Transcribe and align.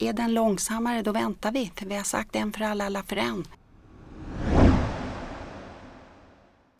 är 0.00 0.12
den 0.12 0.34
långsammare 0.34 1.02
då 1.02 1.12
väntar 1.12 1.52
vi 1.52 1.72
för 1.76 1.86
vi 1.86 1.96
har 1.96 2.04
sagt 2.04 2.36
en 2.36 2.52
för 2.52 2.64
alla, 2.64 2.84
alla 2.86 3.02
för 3.02 3.16
en. 3.16 3.44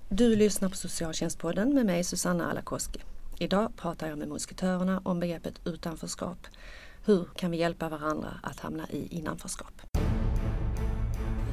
Du 0.08 0.36
lyssnar 0.36 0.68
på 0.68 0.76
Socialtjänstpodden 0.76 1.75
med 1.75 1.86
mig 1.86 2.04
Susanna 2.04 2.50
Alakoski. 2.50 3.00
Idag 3.38 3.76
pratar 3.76 4.08
jag 4.08 4.18
med 4.18 4.28
musketörerna 4.28 5.00
om 5.04 5.20
begreppet 5.20 5.54
utanförskap. 5.64 6.38
Hur 7.04 7.28
kan 7.36 7.50
vi 7.50 7.56
hjälpa 7.56 7.88
varandra 7.88 8.29
att 8.43 8.61
hamna 8.61 8.88
i 8.91 9.16
innanförskap? 9.16 9.73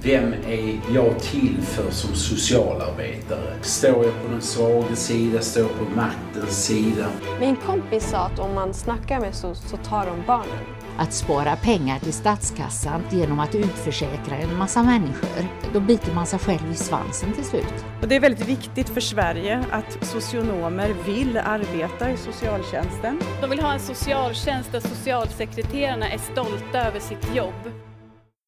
Vem 0.03 0.33
är 0.33 0.79
jag 0.93 1.19
till 1.19 1.57
för 1.61 1.91
som 1.91 2.15
socialarbetare? 2.15 3.63
Står 3.63 4.05
jag 4.05 4.23
på 4.23 4.31
den 4.31 4.41
svaga 4.41 4.95
sida? 4.95 5.41
Står 5.41 5.63
jag 5.63 5.71
på 5.71 5.95
maktens 5.95 6.65
sida? 6.65 7.09
Min 7.39 7.55
kompis 7.55 8.09
sa 8.09 8.17
att 8.17 8.39
om 8.39 8.55
man 8.55 8.73
snackar 8.73 9.19
med 9.19 9.35
SOS 9.35 9.69
så 9.69 9.77
tar 9.77 10.05
de 10.05 10.23
barnen. 10.27 10.76
Att 10.97 11.13
spara 11.13 11.55
pengar 11.55 11.99
till 11.99 12.13
statskassan 12.13 13.03
genom 13.11 13.39
att 13.39 13.55
utförsäkra 13.55 14.37
en 14.37 14.57
massa 14.57 14.83
människor, 14.83 15.47
då 15.73 15.79
biter 15.79 16.13
man 16.13 16.25
sig 16.25 16.39
själv 16.39 16.71
i 16.71 16.75
svansen 16.75 17.33
till 17.33 17.45
slut. 17.45 17.85
Och 18.01 18.07
det 18.07 18.15
är 18.15 18.19
väldigt 18.19 18.47
viktigt 18.47 18.89
för 18.89 19.01
Sverige 19.01 19.65
att 19.71 20.05
socionomer 20.05 20.95
vill 21.05 21.37
arbeta 21.37 22.11
i 22.11 22.17
socialtjänsten. 22.17 23.19
De 23.41 23.49
vill 23.49 23.59
ha 23.59 23.73
en 23.73 23.79
socialtjänst 23.79 24.71
där 24.71 24.79
socialsekreterarna 24.79 26.09
är 26.09 26.17
stolta 26.17 26.87
över 26.87 26.99
sitt 26.99 27.35
jobb. 27.35 27.71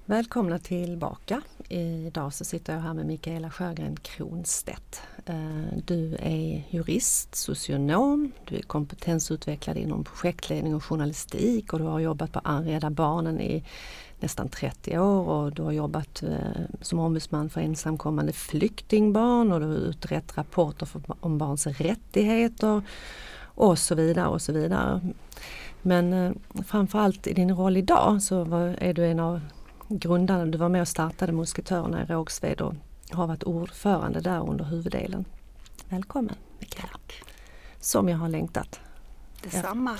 Välkomna 0.06 0.60
tillbaka. 0.60 1.42
Idag 1.72 2.34
så 2.34 2.46
sitter 2.46 2.74
jag 2.74 2.82
här 2.82 2.94
med 2.94 3.06
Mikaela 3.06 3.50
Sjögren 3.50 3.96
Kronstedt. 3.96 5.02
Eh, 5.26 5.78
du 5.86 6.16
är 6.20 6.64
jurist, 6.70 7.36
socionom, 7.36 8.32
du 8.46 8.56
är 8.56 8.62
kompetensutvecklad 8.62 9.78
inom 9.78 10.04
projektledning 10.04 10.76
och 10.76 10.84
journalistik 10.84 11.74
och 11.74 11.80
du 11.80 11.86
har 11.86 12.00
jobbat 12.00 12.32
på 12.32 12.42
Rädda 12.46 12.90
Barnen 12.90 13.42
i 13.42 13.64
nästan 14.20 14.50
30 14.50 15.00
år 15.00 15.28
och 15.28 15.54
du 15.54 15.62
har 15.62 15.72
jobbat 15.72 16.24
eh, 16.24 16.62
som 16.82 17.00
ombudsman 17.00 17.50
för 17.50 17.62
ensamkommande 17.62 18.34
flyktingbarn 18.34 19.52
och 19.52 19.60
du 19.60 19.66
har 19.66 19.76
utrett 19.76 20.38
rapporter 20.38 20.90
om 21.20 21.38
barns 21.38 21.68
rättigheter 21.68 22.82
och 23.42 23.80
så 23.80 23.96
vidare 23.96 24.28
och 24.28 24.42
så 24.42 24.54
vidare. 24.54 25.02
Men 25.82 26.14
eh, 26.14 26.32
framförallt 26.66 27.28
i 27.28 27.34
din 27.34 27.56
roll 27.56 27.78
idag 27.78 28.22
så 28.22 28.42
är 28.80 28.94
du 28.94 29.06
en 29.06 29.20
av 29.20 29.42
grundarna, 29.90 30.46
du 30.46 30.58
var 30.58 30.70
med 30.70 30.82
och 30.82 30.88
startade 30.88 31.32
Musketörerna 31.32 32.04
i 32.04 32.06
Rågsved 32.06 32.62
och 32.62 32.74
har 33.12 33.28
varit 33.28 33.44
ordförande 33.44 34.22
där 34.22 34.50
under 34.50 34.66
huvuddelen. 34.66 35.26
Välkommen 35.90 36.36
Mikaela! 36.60 36.90
Som 37.80 38.10
jag 38.10 38.18
har 38.18 38.30
längtat. 38.30 38.80
Detsamma! 39.44 39.98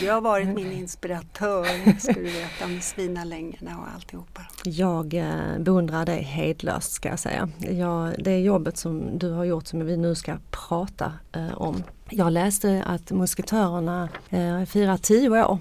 du 0.00 0.10
har 0.10 0.20
varit 0.20 0.48
min 0.48 0.72
inspiratör, 0.72 1.98
ska 1.98 2.12
du 2.12 2.22
veta, 2.22 2.66
med 2.66 2.82
svinalängorna 2.82 3.78
och 3.78 3.94
alltihopa. 3.94 4.42
Jag 4.64 5.14
eh, 5.14 5.58
beundrar 5.58 6.06
dig 6.06 6.22
hedlöst 6.22 6.92
ska 6.92 7.08
jag 7.08 7.18
säga. 7.18 7.48
Jag, 7.58 8.14
det 8.18 8.38
jobbet 8.38 8.76
som 8.76 9.18
du 9.18 9.30
har 9.30 9.44
gjort 9.44 9.66
som 9.66 9.86
vi 9.86 9.96
nu 9.96 10.14
ska 10.14 10.36
prata 10.50 11.12
eh, 11.32 11.54
om. 11.54 11.82
Jag 12.10 12.32
läste 12.32 12.82
att 12.86 13.10
Musketörerna 13.10 14.08
eh, 14.30 14.64
firar 14.64 14.96
tio 14.96 15.44
år 15.44 15.58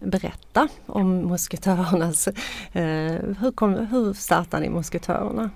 berätta 0.00 0.68
om 0.86 1.16
musketörernas... 1.16 2.28
Eh, 2.72 2.84
hur, 3.40 3.52
kom, 3.52 3.74
hur 3.74 4.12
startade 4.12 4.62
ni 4.62 4.70
musketörerna? 4.70 5.50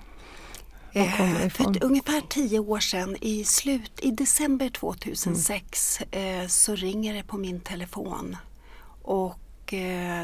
Eh, 0.92 1.48
för 1.48 1.84
ungefär 1.84 2.20
tio 2.28 2.58
år 2.58 2.80
sedan 2.80 3.16
i, 3.20 3.44
slut, 3.44 3.92
i 4.02 4.10
december 4.10 4.68
2006 4.68 6.00
mm. 6.10 6.48
så 6.48 6.74
ringer 6.74 7.14
det 7.14 7.22
på 7.22 7.36
min 7.36 7.60
telefon. 7.60 8.36
Och 9.02 9.38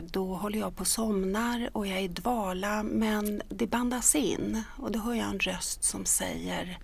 då 0.02 0.34
håller 0.34 0.58
jag 0.58 0.76
på 0.76 0.80
och 0.80 0.86
somnar 0.86 1.70
och 1.72 1.86
jag 1.86 1.98
är 1.98 2.02
i 2.02 2.08
dvala 2.08 2.82
men 2.82 3.42
det 3.48 3.66
bandas 3.66 4.14
in 4.14 4.62
och 4.76 4.92
då 4.92 4.98
hör 4.98 5.14
jag 5.14 5.28
en 5.28 5.38
röst 5.38 5.84
som 5.84 6.04
säger 6.04 6.78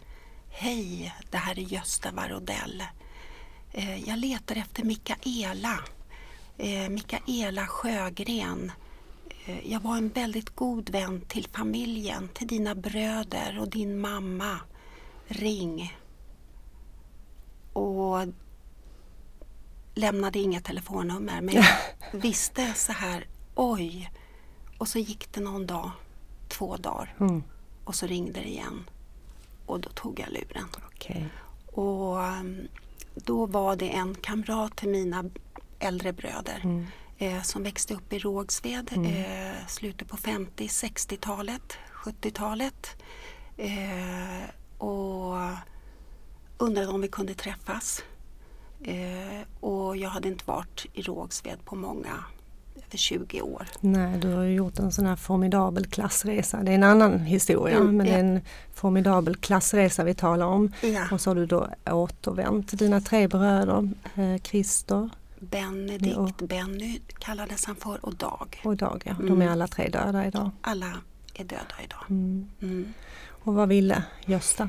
Hej, 0.50 1.14
det 1.30 1.36
här 1.36 1.58
är 1.58 1.62
Gösta 1.62 2.10
Varodell. 2.12 2.82
Jag 4.06 4.18
letar 4.18 4.56
efter 4.56 4.84
Mikaela 4.84 5.78
eh, 6.58 6.88
Mikaela 6.88 7.66
Sjögren. 7.66 8.72
Eh, 9.46 9.72
jag 9.72 9.80
var 9.80 9.96
en 9.96 10.08
väldigt 10.08 10.50
god 10.50 10.90
vän 10.90 11.20
till 11.28 11.46
familjen, 11.52 12.28
till 12.28 12.46
dina 12.46 12.74
bröder 12.74 13.58
och 13.60 13.70
din 13.70 14.00
mamma. 14.00 14.60
Ring. 15.26 15.96
Och 17.72 18.26
lämnade 19.94 20.38
inga 20.38 20.60
telefonnummer 20.60 21.40
men 21.40 21.54
jag 21.54 21.66
visste 22.12 22.74
så 22.74 22.92
här, 22.92 23.26
oj. 23.54 24.10
Och 24.78 24.88
så 24.88 24.98
gick 24.98 25.32
det 25.32 25.40
någon 25.40 25.66
dag, 25.66 25.90
två 26.48 26.76
dagar 26.76 27.14
mm. 27.20 27.42
och 27.84 27.94
så 27.94 28.06
ringde 28.06 28.40
det 28.40 28.48
igen. 28.48 28.90
Och 29.66 29.80
då 29.80 29.88
tog 29.88 30.20
jag 30.20 30.28
luren. 30.32 30.68
Okay. 30.94 31.24
Och 31.66 32.24
mm, 32.24 32.68
då 33.14 33.46
var 33.46 33.76
det 33.76 33.88
en 33.88 34.14
kamrat 34.14 34.76
till 34.76 34.88
mina 34.88 35.24
äldre 35.78 36.12
bröder 36.12 36.60
mm. 36.64 36.86
eh, 37.18 37.42
som 37.42 37.62
växte 37.62 37.94
upp 37.94 38.12
i 38.12 38.18
Rågsved 38.18 38.90
mm. 38.92 39.06
eh, 39.06 39.66
slutet 39.68 40.08
på 40.08 40.16
50-60-talet, 40.16 41.78
70-talet. 42.04 42.96
Eh, 43.56 44.48
och 44.78 45.36
undrade 46.58 46.88
om 46.88 47.00
vi 47.00 47.08
kunde 47.08 47.34
träffas. 47.34 48.02
Eh, 48.82 49.46
och 49.60 49.96
jag 49.96 50.08
hade 50.08 50.28
inte 50.28 50.44
varit 50.46 50.86
i 50.92 51.02
Rågsved 51.02 51.64
på 51.64 51.76
många 51.76 52.24
över 52.76 52.98
20 52.98 53.40
år. 53.42 53.66
Nej, 53.80 54.18
du 54.18 54.32
har 54.32 54.42
ju 54.42 54.54
gjort 54.54 54.78
en 54.78 54.92
sån 54.92 55.06
här 55.06 55.16
formidabel 55.16 55.86
klassresa. 55.86 56.62
Det 56.62 56.70
är 56.70 56.74
en 56.74 56.82
annan 56.82 57.20
historia 57.20 57.76
mm, 57.76 57.96
men 57.96 58.06
ja. 58.06 58.12
det 58.12 58.18
är 58.18 58.24
en 58.24 58.40
formidabel 58.74 59.36
klassresa 59.36 60.04
vi 60.04 60.14
talar 60.14 60.46
om. 60.46 60.72
Ja. 60.82 61.08
Och 61.12 61.20
så 61.20 61.30
har 61.30 61.34
du 61.34 61.46
då 61.46 61.68
återvänt. 61.90 62.78
Dina 62.78 63.00
tre 63.00 63.28
bröder, 63.28 63.90
eh, 64.14 64.42
Christer, 64.42 65.10
Benedikt, 65.44 66.34
ja. 66.38 66.46
Benny 66.46 67.00
kallades 67.18 67.64
han 67.64 67.76
för 67.76 68.04
och 68.04 68.14
Dag. 68.14 68.60
Och 68.64 68.76
Dag 68.76 69.02
ja, 69.06 69.14
de 69.18 69.26
är 69.26 69.30
mm. 69.30 69.52
alla 69.52 69.66
tre 69.66 69.88
döda 69.88 70.26
idag. 70.26 70.50
Alla 70.60 70.92
är 71.34 71.44
döda 71.44 71.74
idag. 71.84 72.04
Mm. 72.10 72.50
Mm. 72.62 72.94
Och 73.28 73.54
vad 73.54 73.68
ville 73.68 74.04
Gösta? 74.26 74.68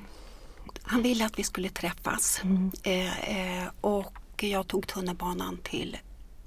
Han 0.82 1.02
ville 1.02 1.26
att 1.26 1.40
vi 1.40 1.44
skulle 1.44 1.70
träffas 1.70 2.42
eh, 2.84 3.62
eh, 3.62 3.68
och 3.82 4.44
jag 4.44 4.68
tog 4.68 4.88
tunnelbanan 4.88 5.58
till 5.64 5.98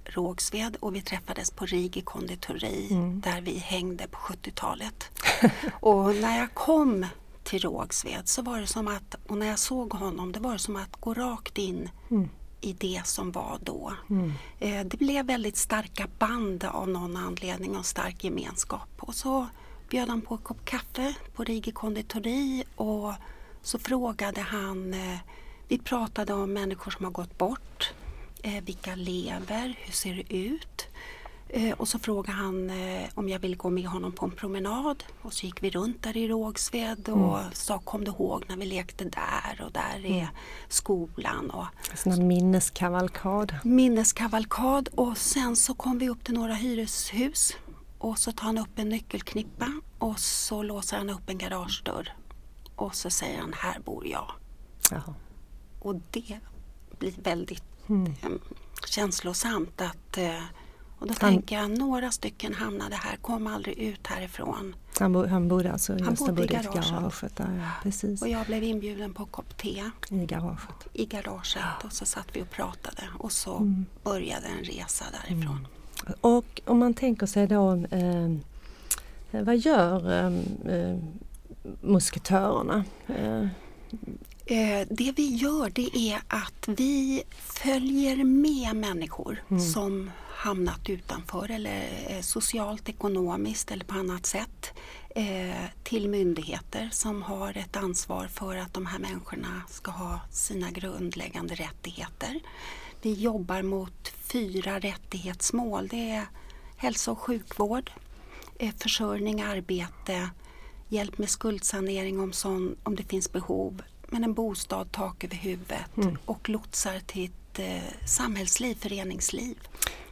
Rågsved 0.04 0.76
och 0.80 0.94
vi 0.94 1.02
träffades 1.02 1.50
på 1.50 1.66
Rigi 1.66 2.00
konditori 2.00 2.88
mm. 2.90 3.20
där 3.20 3.40
vi 3.40 3.58
hängde 3.58 4.06
på 4.08 4.18
70-talet. 4.18 5.10
och 5.80 6.14
när 6.14 6.38
jag 6.38 6.54
kom 6.54 7.06
till 7.42 7.60
Rågsved 7.60 8.28
så 8.28 8.42
var 8.42 8.60
det 8.60 8.66
som 8.66 8.88
att, 8.88 9.14
och 9.26 9.38
när 9.38 9.46
jag 9.46 9.58
såg 9.58 9.92
honom, 9.92 10.32
det 10.32 10.40
var 10.40 10.52
det 10.52 10.58
som 10.58 10.76
att 10.76 10.96
gå 11.00 11.14
rakt 11.14 11.58
in 11.58 11.90
mm 12.10 12.28
i 12.60 12.72
det 12.72 13.02
som 13.04 13.32
var 13.32 13.58
då. 13.62 13.92
Mm. 14.10 14.32
Eh, 14.58 14.86
det 14.86 14.96
blev 14.96 15.26
väldigt 15.26 15.56
starka 15.56 16.08
band 16.18 16.64
av 16.64 16.88
någon 16.88 17.16
anledning 17.16 17.76
och 17.76 17.86
stark 17.86 18.24
gemenskap. 18.24 18.88
Och 18.98 19.14
så 19.14 19.46
bjöd 19.88 20.08
han 20.08 20.20
på 20.20 20.34
en 20.34 20.40
kopp 20.40 20.64
kaffe 20.64 21.14
på 21.34 21.44
Rigi 21.44 21.72
konditori 21.72 22.64
och 22.76 23.12
så 23.62 23.78
frågade 23.78 24.40
han, 24.40 24.94
eh, 24.94 25.18
vi 25.68 25.78
pratade 25.78 26.32
om 26.32 26.52
människor 26.52 26.90
som 26.90 27.04
har 27.04 27.12
gått 27.12 27.38
bort, 27.38 27.92
eh, 28.42 28.64
vilka 28.64 28.94
lever, 28.94 29.78
hur 29.78 29.92
ser 29.92 30.14
det 30.14 30.36
ut? 30.36 30.86
Eh, 31.48 31.72
och 31.72 31.88
så 31.88 31.98
frågade 31.98 32.38
han 32.38 32.70
eh, 32.70 33.08
om 33.14 33.28
jag 33.28 33.38
ville 33.38 33.56
gå 33.56 33.70
med 33.70 33.86
honom 33.86 34.12
på 34.12 34.24
en 34.24 34.30
promenad 34.30 35.04
och 35.22 35.32
så 35.32 35.46
gick 35.46 35.62
vi 35.62 35.70
runt 35.70 36.02
där 36.02 36.16
i 36.16 36.28
Rågsved 36.28 37.08
och 37.08 37.38
mm. 37.38 37.52
sa 37.52 37.78
kom 37.78 38.04
du 38.04 38.10
ihåg 38.10 38.44
när 38.48 38.56
vi 38.56 38.66
lekte 38.66 39.04
där 39.04 39.64
och 39.64 39.72
där 39.72 40.06
är 40.06 40.20
mm. 40.20 40.26
skolan. 40.68 41.50
Och, 41.50 41.66
Sån 41.94 42.26
minneskavalkad. 42.26 43.54
Minneskavalkad 43.64 44.88
och 44.88 45.18
sen 45.18 45.56
så 45.56 45.74
kom 45.74 45.98
vi 45.98 46.08
upp 46.08 46.24
till 46.24 46.34
några 46.34 46.54
hyreshus 46.54 47.56
och 47.98 48.18
så 48.18 48.32
tar 48.32 48.46
han 48.46 48.58
upp 48.58 48.78
en 48.78 48.88
nyckelknippa 48.88 49.72
och 49.98 50.18
så 50.18 50.62
låser 50.62 50.96
han 50.96 51.10
upp 51.10 51.30
en 51.30 51.38
garagedörr 51.38 52.12
och 52.76 52.94
så 52.94 53.10
säger 53.10 53.40
han 53.40 53.52
här 53.56 53.80
bor 53.80 54.06
jag. 54.06 54.30
Jaha. 54.90 55.14
Och 55.80 55.94
det 56.10 56.38
blir 56.98 57.12
väldigt 57.22 57.88
mm. 57.88 58.06
eh, 58.22 58.28
känslosamt 58.86 59.80
att 59.80 60.18
eh, 60.18 60.42
och 60.98 61.06
då 61.06 61.14
han, 61.20 61.32
tänker 61.32 61.56
jag, 61.56 61.78
några 61.78 62.10
stycken 62.10 62.54
hamnade 62.54 62.96
här, 62.96 63.16
kom 63.16 63.46
aldrig 63.46 63.78
ut 63.78 64.06
härifrån. 64.06 64.76
Han, 64.98 65.12
bo, 65.12 65.26
han 65.26 65.48
bodde 65.48 65.72
alltså 65.72 65.92
han 65.92 66.14
bodde, 66.14 66.44
i 66.44 66.46
garaget. 66.46 66.90
garaget 66.90 67.36
där, 67.36 67.58
ja, 67.58 67.70
precis. 67.82 68.22
Och 68.22 68.28
jag 68.28 68.46
blev 68.46 68.62
inbjuden 68.62 69.14
på 69.14 69.26
kopp 69.26 69.56
te. 69.56 69.90
I 70.10 70.26
garaget? 70.26 70.88
I 70.92 71.06
garaget 71.06 71.56
ja. 71.56 71.86
och 71.86 71.92
så 71.92 72.06
satt 72.06 72.26
vi 72.32 72.42
och 72.42 72.50
pratade 72.50 73.02
och 73.18 73.32
så 73.32 73.56
mm. 73.56 73.86
började 74.02 74.46
en 74.46 74.64
resa 74.64 75.04
därifrån. 75.12 75.66
Mm. 76.06 76.14
Och 76.20 76.60
om 76.64 76.78
man 76.78 76.94
tänker 76.94 77.26
sig 77.26 77.46
då, 77.46 77.72
eh, 77.72 79.42
vad 79.42 79.56
gör 79.56 80.12
eh, 80.12 80.26
eh 80.74 80.98
musketörerna? 81.80 82.84
Eh, 83.06 83.46
Eh, 84.50 84.86
det 84.90 85.12
vi 85.16 85.34
gör 85.34 85.70
det 85.70 85.96
är 85.96 86.20
att 86.28 86.68
vi 86.68 87.22
följer 87.38 88.24
med 88.24 88.76
människor 88.76 89.42
Mm. 89.48 89.62
som 89.62 90.10
hamnat 90.38 90.88
utanför 90.88 91.50
eller 91.50 91.82
socialt, 92.22 92.88
ekonomiskt 92.88 93.70
eller 93.70 93.84
på 93.84 93.94
annat 93.94 94.26
sätt 94.26 94.72
eh, 95.10 95.64
till 95.84 96.08
myndigheter 96.08 96.88
som 96.92 97.22
har 97.22 97.56
ett 97.56 97.76
ansvar 97.76 98.26
för 98.26 98.56
att 98.56 98.74
de 98.74 98.86
här 98.86 98.98
människorna 98.98 99.62
ska 99.68 99.90
ha 99.90 100.20
sina 100.30 100.70
grundläggande 100.70 101.54
rättigheter. 101.54 102.40
Vi 103.02 103.12
jobbar 103.12 103.62
mot 103.62 104.08
fyra 104.08 104.78
rättighetsmål. 104.78 105.88
Det 105.88 106.10
är 106.10 106.26
hälso 106.76 107.12
och 107.12 107.18
sjukvård, 107.18 107.90
eh, 108.58 108.74
försörjning, 108.78 109.42
arbete, 109.42 110.30
hjälp 110.88 111.18
med 111.18 111.30
skuldsanering 111.30 112.20
om, 112.20 112.32
sån, 112.32 112.76
om 112.82 112.96
det 112.96 113.04
finns 113.04 113.32
behov, 113.32 113.82
men 114.08 114.24
en 114.24 114.34
bostad, 114.34 114.92
tak 114.92 115.24
över 115.24 115.36
huvudet 115.36 115.90
och 116.24 116.48
lotsar 116.48 117.00
till 117.06 117.24
ett 117.24 117.58
eh, 117.58 118.06
samhällsliv, 118.06 118.74
föreningsliv. 118.74 119.56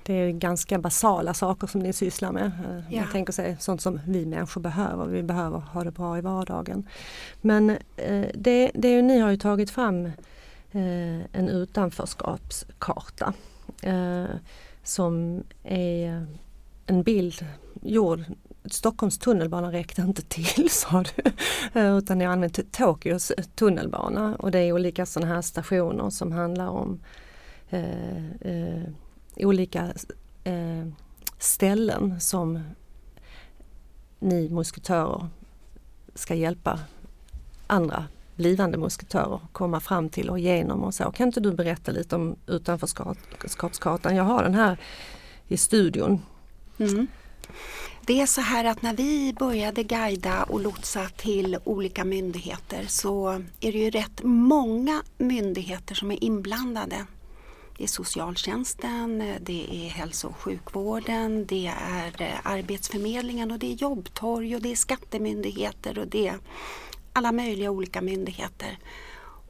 Det 0.06 0.14
är 0.14 0.31
ganska 0.31 0.79
basala 0.79 1.35
saker 1.35 1.67
som 1.67 1.81
ni 1.81 1.93
sysslar 1.93 2.32
med. 2.32 2.44
Eh, 2.44 2.94
Ja. 2.94 3.00
Man 3.00 3.12
tänker 3.12 3.32
sig 3.32 3.56
sånt 3.61 3.81
som 3.81 4.00
vi 4.06 4.26
människor 4.26 4.61
behöver. 4.61 5.06
Vi 5.06 5.23
behöver 5.23 5.58
ha 5.58 5.85
det 5.85 5.91
bra 5.91 6.19
i 6.19 6.20
vardagen. 6.20 6.88
Men 7.41 7.70
eh, 7.97 8.26
det, 8.35 8.70
det 8.75 9.03
ni 9.03 9.19
har 9.19 9.31
ju 9.31 9.37
tagit 9.37 9.70
fram 9.70 10.06
eh, 10.06 10.12
en 11.32 11.49
utanförskapskarta 11.49 13.32
som 14.82 15.43
är 15.64 16.26
en 16.87 17.03
bild 17.03 17.47
gjord 17.82 18.25
Stockholms 18.70 19.19
tunnelbana 19.19 19.73
räckte 19.73 20.03
inte 20.03 20.23
till 20.23 20.70
sa 20.70 21.05
du. 21.14 21.23
Utan 21.81 22.19
ni 22.19 22.25
har 22.25 22.32
använt 22.32 22.73
Tokyos 22.73 23.32
tunnelbana 23.55 24.37
och 24.37 24.50
det 24.50 24.58
är 24.58 24.73
olika 24.73 25.06
sådana 25.06 25.35
här 25.35 25.43
stationer 25.43 26.11
som 26.11 26.32
handlar 26.32 26.69
om 26.69 27.00
eh, 27.70 28.26
eh, 28.41 28.82
olika 29.37 29.93
eh, 30.44 30.87
ställen 31.38 32.21
som 32.21 32.61
ni 34.19 34.49
musketörer 34.49 35.29
ska 36.15 36.35
hjälpa 36.35 36.81
andra 37.67 38.05
blivande 38.37 38.79
musketörer 38.79 39.41
komma 39.53 39.81
fram 39.81 40.09
till 40.09 40.31
och 40.31 40.38
igenom 40.38 40.85
och 40.85 40.94
så. 40.94 41.12
Kan 41.12 41.27
inte 41.27 41.41
du 41.41 41.53
berätta 41.53 41.93
lite 41.93 42.17
om 42.17 42.37
utanförskapskartan? 42.47 44.17
Jag 44.17 44.25
har 44.25 44.43
den 44.43 44.55
här 44.55 44.79
i 45.49 45.56
studion. 45.56 46.23
Mm. 46.79 47.06
Det 48.06 48.21
är 48.21 48.27
så 48.27 48.41
här 48.41 48.65
att 48.65 48.82
när 48.82 48.94
vi 48.94 49.35
började 49.39 49.82
guida 49.82 50.43
och 50.43 50.61
lotsa 50.61 51.09
till 51.17 51.59
olika 51.65 52.05
myndigheter 52.05 52.85
så 52.89 53.29
är 53.61 53.73
det 53.73 53.79
ju 53.79 53.91
rätt 53.91 54.23
många 54.23 55.03
myndigheter 55.19 55.94
som 55.94 56.11
är 56.11 56.25
inblandade. 56.25 57.06
Det 57.78 57.84
är 57.84 57.88
socialtjänsten, 57.88 59.19
det 59.40 59.87
är 59.87 59.88
hälso 59.88 60.28
och 60.28 60.37
sjukvården, 60.37 61.46
det 61.46 61.67
är 61.81 62.23
eh, 62.23 62.34
Arbetsförmedlingen 62.43 63.50
och 63.50 63.58
det 63.58 63.73
är 63.73 63.75
jobbtorg 63.75 64.55
och 64.55 64.62
det 64.62 64.73
är 64.73 64.76
skattemyndigheter 64.76 65.99
och 65.99 66.08
det 66.08 66.28
är 66.28 66.38
alla 67.12 67.32
möjliga 67.32 67.70
olika 67.70 68.00
myndigheter. 68.00 68.78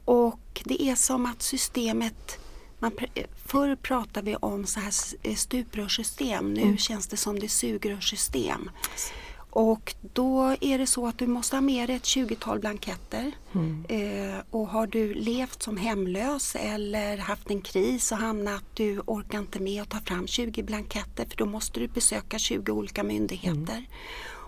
Och 0.05 0.61
det 0.65 0.81
är 0.83 0.95
som 0.95 1.25
att 1.25 1.41
systemet 1.41 2.39
man, 2.79 2.91
pr- 2.91 3.25
förr 3.45 3.75
pratade 3.75 4.31
vi 4.31 4.35
om 4.35 4.65
så 4.65 4.79
här 4.79 4.93
eh, 5.23 5.35
stuprörssystem, 5.35 6.53
nu 6.53 6.77
känns 6.77 7.07
det 7.07 7.17
som 7.17 7.39
det 7.39 7.45
är 7.45 7.49
sugrörssystem. 7.49 8.69
Och 9.59 9.95
då 10.13 10.55
är 10.61 10.77
det 10.77 10.87
så 10.87 11.07
att 11.07 11.17
du 11.17 11.27
måste 11.27 11.55
ha 11.55 11.61
med 11.61 11.89
dig 11.89 11.95
ett 11.95 12.03
20-tal 12.03 12.59
blanketter. 12.59 13.31
Eh, 13.87 14.39
och 14.49 14.67
har 14.67 14.87
du 14.87 15.13
levt 15.13 15.63
som 15.63 15.77
hemlös 15.77 16.55
eller 16.55 17.17
haft 17.17 17.49
en 17.49 17.61
kris 17.61 18.11
och 18.11 18.17
hamnat 18.17 18.63
du 18.73 18.99
orkar 18.99 19.39
inte 19.39 19.59
med 19.59 19.81
att 19.81 19.89
ta 19.89 19.99
fram 19.99 20.27
20 20.27 20.63
blanketter 20.63 21.25
för 21.29 21.37
då 21.37 21.45
måste 21.45 21.79
du 21.79 21.87
besöka 21.87 22.39
20 22.39 22.71
olika 22.71 23.03
myndigheter. 23.03 23.85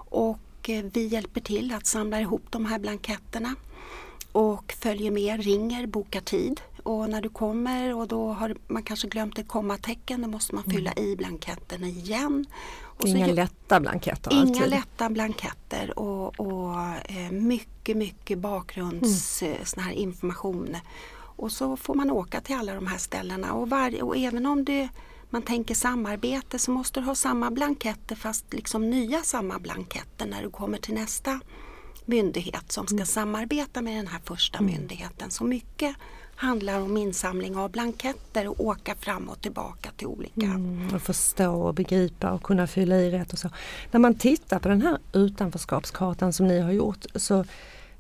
Och 0.10 0.70
eh, 0.70 0.86
vi 0.94 1.08
hjälper 1.08 1.42
till 1.42 1.74
att 1.74 1.86
samla 1.86 2.22
ihop 2.22 2.46
de 2.50 2.66
här 2.66 2.80
blanketterna 2.80 3.56
och 4.32 4.74
följer 4.80 5.12
med, 5.12 5.44
ringer, 5.44 5.88
bokar 5.88 6.22
tid. 6.22 6.62
Och 6.90 7.10
när 7.10 7.22
du 7.22 7.30
kommer 7.30 7.96
och 7.96 8.08
då 8.08 8.34
har 8.34 8.56
man 8.68 8.84
kanske 8.84 9.08
glömt 9.08 9.40
ett 9.40 9.48
kommatecken, 9.48 10.22
då 10.22 10.28
måste 10.28 10.56
man 10.56 10.64
fylla 10.64 10.94
i 10.96 11.16
blanketten 11.16 11.84
igen. 11.84 12.46
Och 12.82 13.02
så 13.02 13.08
Inga 13.08 13.28
gör- 13.28 13.34
lätta 13.36 13.80
blanketter 13.80 14.32
Inga 14.34 14.42
alltid. 14.42 14.70
lätta 14.70 15.10
blanketter 15.10 16.00
och, 16.00 16.40
och 16.40 16.76
eh, 17.06 17.32
mycket, 17.32 17.98
mycket 17.98 18.38
bakgrunds 18.40 19.42
Mm. 19.42 19.54
eh, 19.56 19.64
sån 19.64 19.84
här 19.84 19.92
information. 19.92 20.78
Och 21.14 21.52
så 21.52 21.78
får 21.78 21.94
man 21.96 22.12
åka 22.12 22.42
till 22.42 22.56
alla 22.56 22.74
de 22.76 22.88
här 22.88 22.98
ställena 22.98 23.54
och, 23.54 23.70
var, 23.70 24.04
och 24.04 24.18
även 24.18 24.46
om 24.46 24.66
det, 24.66 24.90
man 25.30 25.42
tänker 25.42 25.76
samarbete 25.76 26.60
så 26.60 26.72
måste 26.72 27.00
du 27.00 27.06
ha 27.06 27.16
samma 27.16 27.52
blanketter 27.52 28.16
fast 28.16 28.54
liksom 28.54 28.90
nya 28.90 29.22
samma 29.24 29.60
blanketter 29.60 30.26
när 30.26 30.44
du 30.44 30.50
kommer 30.50 30.78
till 30.78 30.94
nästa 30.94 31.40
myndighet 32.06 32.72
som 32.72 32.88
ska 32.88 32.96
Mm. 32.96 33.06
samarbeta 33.06 33.82
med 33.82 33.98
den 33.98 34.08
här 34.08 34.20
första 34.26 34.62
myndigheten. 34.62 35.32
Så 35.32 35.44
mycket 35.44 35.96
handlar 36.40 36.82
om 36.82 36.98
insamling 36.98 37.58
av 37.58 37.72
blanketter 37.72 38.48
och 38.48 38.66
åka 38.66 38.96
fram 38.96 39.30
och 39.30 39.42
tillbaka 39.42 39.90
till 39.98 40.08
olika 40.08 40.46
Mm, 40.46 40.96
och 40.96 41.02
förstå 41.02 41.62
och 41.62 41.74
begripa 41.74 42.32
och 42.32 42.44
kunna 42.44 42.68
fylla 42.68 42.96
i 42.96 43.12
rätt 43.12 43.34
och 43.34 43.40
så. 43.40 43.50
När 43.92 44.00
man 44.00 44.16
tittar 44.16 44.60
på 44.60 44.70
den 44.70 44.82
här 44.82 44.98
utanförskapskartan 45.14 46.34
som 46.34 46.48
ni 46.48 46.60
har 46.60 46.72
gjort 46.72 47.06
så 47.16 47.40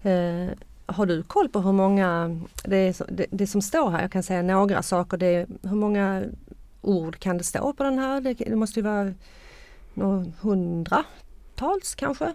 eh, 0.01 0.49
har 0.85 1.05
du 1.05 1.23
koll 1.23 1.49
på 1.49 1.59
hur 1.59 1.71
många, 1.71 2.39
det, 2.63 2.77
är, 2.77 3.11
det, 3.11 3.25
det 3.31 3.47
som 3.47 3.61
står 3.61 3.89
här, 3.89 4.01
jag 4.01 4.11
kan 4.11 4.23
säga 4.23 4.41
några 4.41 4.83
saker, 4.83 5.17
det 5.17 5.25
är, 5.25 5.47
hur 5.63 5.75
många 5.75 6.23
ord 6.81 7.19
kan 7.19 7.37
det 7.37 7.43
stå 7.43 7.73
på 7.73 7.83
den 7.83 7.99
här? 7.99 8.21
Det, 8.21 8.33
det 8.33 8.55
måste 8.55 8.79
ju 8.79 8.83
vara 8.83 9.13
några 9.93 10.25
hundra? 10.41 11.03
Hundratals 11.59 11.95
kanske. 11.95 12.25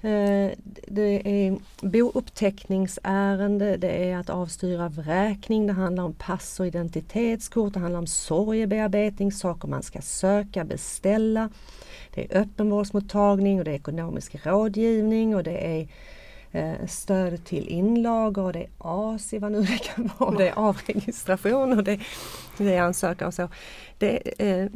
Eh, 0.00 0.50
det 0.86 1.22
är 1.24 1.58
bouppteckningsärende, 1.80 3.76
det 3.76 4.10
är 4.10 4.16
att 4.16 4.30
avstyra 4.30 4.88
vräkning, 4.88 5.66
det 5.66 5.72
handlar 5.72 6.04
om 6.04 6.12
pass 6.12 6.60
och 6.60 6.66
identitetskort, 6.66 7.74
det 7.74 7.80
handlar 7.80 7.98
om 7.98 8.06
sorgebearbetning, 8.06 9.32
saker 9.32 9.68
man 9.68 9.82
ska 9.82 10.00
söka, 10.00 10.64
beställa. 10.64 11.50
Det 12.14 12.24
är 12.24 12.40
öppenvårdsmottagning 12.40 13.58
och 13.58 13.64
det 13.64 13.70
är 13.70 13.74
ekonomisk 13.74 14.46
rådgivning 14.46 15.36
och 15.36 15.42
det 15.42 15.66
är 15.66 15.88
eh, 16.52 16.86
stöd 16.86 17.44
till 17.44 17.68
inlagor 17.68 18.44
och 18.44 18.52
det 18.52 18.62
är 18.62 18.68
ASI, 18.78 19.38
vad 19.38 19.52
nu 19.52 19.60
det 19.60 19.78
kan 19.78 20.10
vara, 20.18 20.38
det 20.38 20.48
är 20.48 20.58
avregistration 20.58 21.78
och 21.78 21.84
det, 21.84 22.00
det 22.58 22.74
är 22.74 22.82
ansökan 22.82 23.28
och 23.28 23.34
så. 23.34 23.48
Det, 23.98 24.32
eh, 24.38 24.66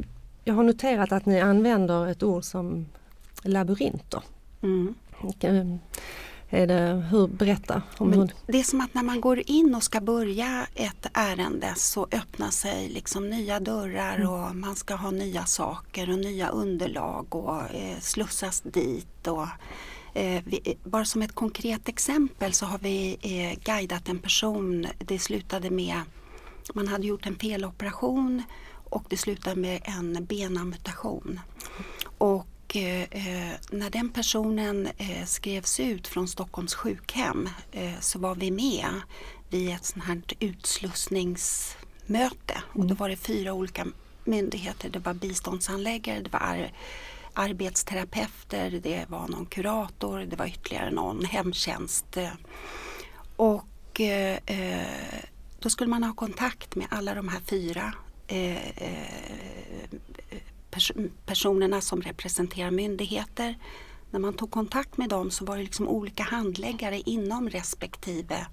jag 0.45 0.55
har 0.55 0.63
noterat 0.63 1.13
att 1.13 1.27
ni 1.27 1.41
använder 1.41 2.07
ett 2.07 2.23
ord 2.23 2.45
som 2.45 2.87
labyrinter. 3.43 4.23
Mm. 4.63 4.95
Är 6.51 6.67
det, 6.67 7.07
hur, 7.11 7.27
berätta 7.27 7.83
om 7.99 8.11
Men 8.11 8.19
hur, 8.19 8.31
det 8.47 8.61
är 8.61 8.63
som 8.63 8.81
att 8.81 8.95
när 8.95 9.03
man 9.03 9.21
går 9.21 9.43
in 9.47 9.75
och 9.75 9.83
ska 9.83 10.01
börja 10.01 10.67
ett 10.75 11.07
ärende 11.13 11.75
så 11.77 12.07
öppnar 12.13 12.51
sig 12.51 12.89
liksom 12.89 13.31
nya 13.31 13.61
dörrar 13.61 14.31
och 14.31 14.57
man 14.57 14.77
ska 14.77 14.95
ha 14.95 15.11
nya 15.11 15.45
saker 15.45 16.11
och 16.11 16.19
nya 16.19 16.49
underlag 16.49 17.35
och 17.35 17.75
eh, 17.75 17.99
slussas 18.01 18.61
dit. 18.61 19.27
Och, 19.27 19.47
eh, 20.15 20.43
vi, 20.45 20.79
bara 20.85 21.05
som 21.05 21.23
ett 21.23 21.35
konkret 21.35 21.89
exempel 21.89 22.53
så 22.53 22.67
har 22.67 22.79
vi 22.79 23.19
eh, 23.21 23.59
guidat 23.65 24.09
en 24.09 24.19
person. 24.19 24.87
Det 24.99 25.19
slutade 25.19 25.71
med 25.71 26.01
man 26.75 26.89
hade 26.89 27.07
gjort 27.07 27.27
en 27.27 27.37
feloperation 27.37 28.43
och 28.91 29.05
det 29.09 29.17
slutade 29.17 29.57
med 29.57 29.81
en 29.85 30.25
benamputation. 30.25 31.41
Och 32.19 32.47
eh, 32.77 33.03
eh, 33.03 33.53
när 33.71 33.91
den 33.91 34.09
personen 34.09 34.89
eh, 34.99 35.25
skrevs 35.25 35.81
ut 35.81 36.09
från 36.09 36.29
Stockholms 36.29 36.75
sjukhem 36.75 37.49
eh, 37.73 38.01
så 38.01 38.19
var 38.19 38.35
vi 38.35 38.51
med 38.51 38.89
vid 39.49 39.71
ett 39.71 39.85
sånt 39.85 40.05
här 40.05 40.23
utslussningsmöte. 40.41 42.63
Och 42.73 42.87
då 42.87 42.95
var 42.95 43.09
det 43.09 43.17
fyra 43.17 43.53
olika 43.53 43.87
myndigheter. 44.25 44.91
Det 44.91 44.99
var 44.99 45.15
biståndsanläggare, 45.15 46.21
det 46.21 46.33
var 46.33 46.41
ar- 46.41 46.73
arbetsterapeuter, 47.33 48.81
det 48.83 49.05
var 49.09 49.29
någon 49.29 49.47
kurator, 49.47 50.19
det 50.19 50.37
var 50.37 50.47
ytterligare 50.47 50.91
någon 50.91 51.25
hemtjänst. 51.25 52.17
Och 53.37 53.65
då 55.61 55.71
skulle 55.71 55.91
man 55.91 56.03
ha 56.03 56.15
kontakt 56.15 56.77
med 56.77 56.87
alla 56.91 57.15
de 57.15 57.29
här 57.29 57.41
fyra 57.41 57.93
pers- 60.71 61.11
personerna 61.27 61.81
som 61.81 62.03
representerar 62.03 62.71
myndigheter. 62.71 63.59
När 64.11 64.21
man 64.21 64.35
tog 64.35 64.51
kontakt 64.51 64.97
med 64.97 65.09
dem 65.09 65.31
så 65.31 65.45
var 65.45 65.57
det 65.57 65.63
liksom 65.63 65.89
olika 65.89 66.23
handläggare 66.23 67.01
inom 67.01 67.51
respektive 67.51 68.47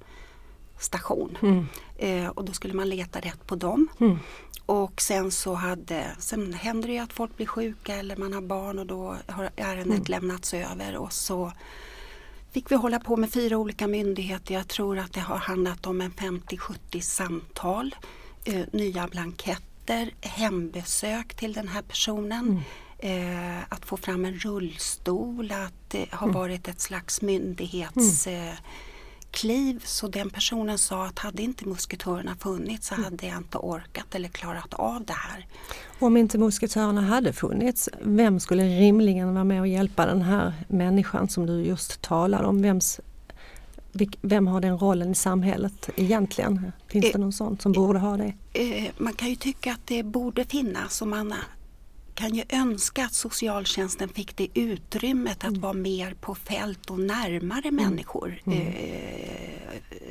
station. 0.80 1.38
Eh, 1.98 2.28
och 2.28 2.46
då 2.46 2.54
skulle 2.54 2.74
man 2.74 2.90
leta 2.90 3.20
rätt 3.20 3.48
på 3.48 3.56
dem. 3.56 3.88
Och 4.66 5.02
sen 5.02 5.32
så 5.32 5.54
hade, 5.54 6.16
sen 6.20 6.54
händer 6.54 6.88
det 6.88 6.94
ju 6.94 7.00
att 7.00 7.14
folk 7.14 7.38
blir 7.38 7.46
sjuka 7.48 7.96
eller 7.96 8.16
man 8.18 8.34
har 8.34 8.42
barn 8.42 8.80
och 8.80 8.86
då 8.86 9.16
har 9.28 9.50
ärendet 9.56 10.10
lämnats 10.10 10.54
över 10.54 10.96
och 10.98 11.14
så 11.14 11.52
fick 12.52 12.72
vi 12.72 12.76
hålla 12.76 13.00
på 13.00 13.18
med 13.18 13.32
fyra 13.34 13.58
olika 13.58 13.88
myndigheter. 13.88 14.54
Jag 14.54 14.68
tror 14.68 14.98
att 15.00 15.14
det 15.14 15.20
har 15.20 15.38
handlat 15.38 15.86
om 15.88 16.02
en 16.02 16.12
50-70 16.12 17.00
samtal, 17.00 17.96
eh, 18.46 18.62
nya 18.74 19.08
blanketter, 19.08 19.64
hembesök 20.22 21.36
till 21.36 21.54
den 21.54 21.68
här 21.68 21.82
personen. 21.82 22.62
Eh, 23.00 23.60
att 23.70 23.86
få 23.86 23.98
fram 23.98 24.26
en 24.26 24.34
rullstol, 24.34 25.52
att 25.52 25.74
det 25.88 26.06
har 26.12 26.28
varit 26.28 26.68
ett 26.68 26.82
slags 26.82 27.22
myndighetskliv. 27.22 29.76
Eh, 29.76 29.82
så 29.84 30.08
den 30.08 30.30
personen 30.30 30.78
sa 30.78 31.06
att 31.06 31.20
hade 31.20 31.44
inte 31.44 31.66
musketörerna 31.66 32.36
funnits 32.36 32.88
så 32.88 32.96
hade 32.96 33.28
jag 33.28 33.38
inte 33.38 33.58
orkat 33.58 34.16
eller 34.16 34.30
klarat 34.30 34.74
av 34.74 35.06
det 35.06 35.14
här. 35.14 35.48
Om 36.00 36.18
inte 36.18 36.38
musketörerna 36.38 37.02
hade 37.02 37.34
funnits, 37.34 37.90
vem 38.02 38.40
skulle 38.40 38.64
rimligen 38.64 39.34
vara 39.34 39.44
med 39.44 39.62
och 39.62 39.68
hjälpa 39.68 40.06
den 40.06 40.22
här 40.22 40.54
människan 40.68 41.30
som 41.30 41.46
du 41.46 41.64
just 41.64 42.02
talade 42.02 42.48
om? 42.48 42.62
Vems, 42.62 43.00
vem 44.22 44.48
har 44.48 44.62
den 44.62 44.78
rollen 44.78 45.12
i 45.12 45.16
samhället 45.16 45.90
egentligen? 45.96 46.72
Finns 46.88 47.06
Eh, 47.06 47.12
det 47.12 47.18
någon 47.18 47.34
sån 47.34 47.58
som 47.60 47.72
borde 47.72 48.00
ha 48.00 48.18
det? 48.18 48.34
Eh, 48.54 48.92
man 48.98 49.14
kan 49.14 49.30
ju 49.30 49.36
tycka 49.36 49.72
att 49.72 49.88
det 49.88 50.04
borde 50.04 50.46
finnas 50.46 51.02
och 51.02 51.08
man 51.08 51.34
kan 52.14 52.36
ju 52.36 52.44
önska 52.50 53.06
att 53.06 53.14
socialtjänsten 53.14 54.10
fick 54.10 54.38
det 54.38 54.48
utrymmet 54.54 55.44
att 55.44 55.58
vara 55.58 55.74
mer 55.74 56.14
på 56.14 56.36
fält 56.36 56.90
och 56.90 57.00
närmare 57.00 57.72
människor 57.72 58.42
eh, 58.46 58.74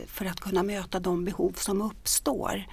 för 0.06 0.24
att 0.24 0.40
kunna 0.40 0.62
möta 0.62 1.00
de 1.00 1.24
behov 1.24 1.52
som 1.56 1.82
uppstår. 1.82 2.64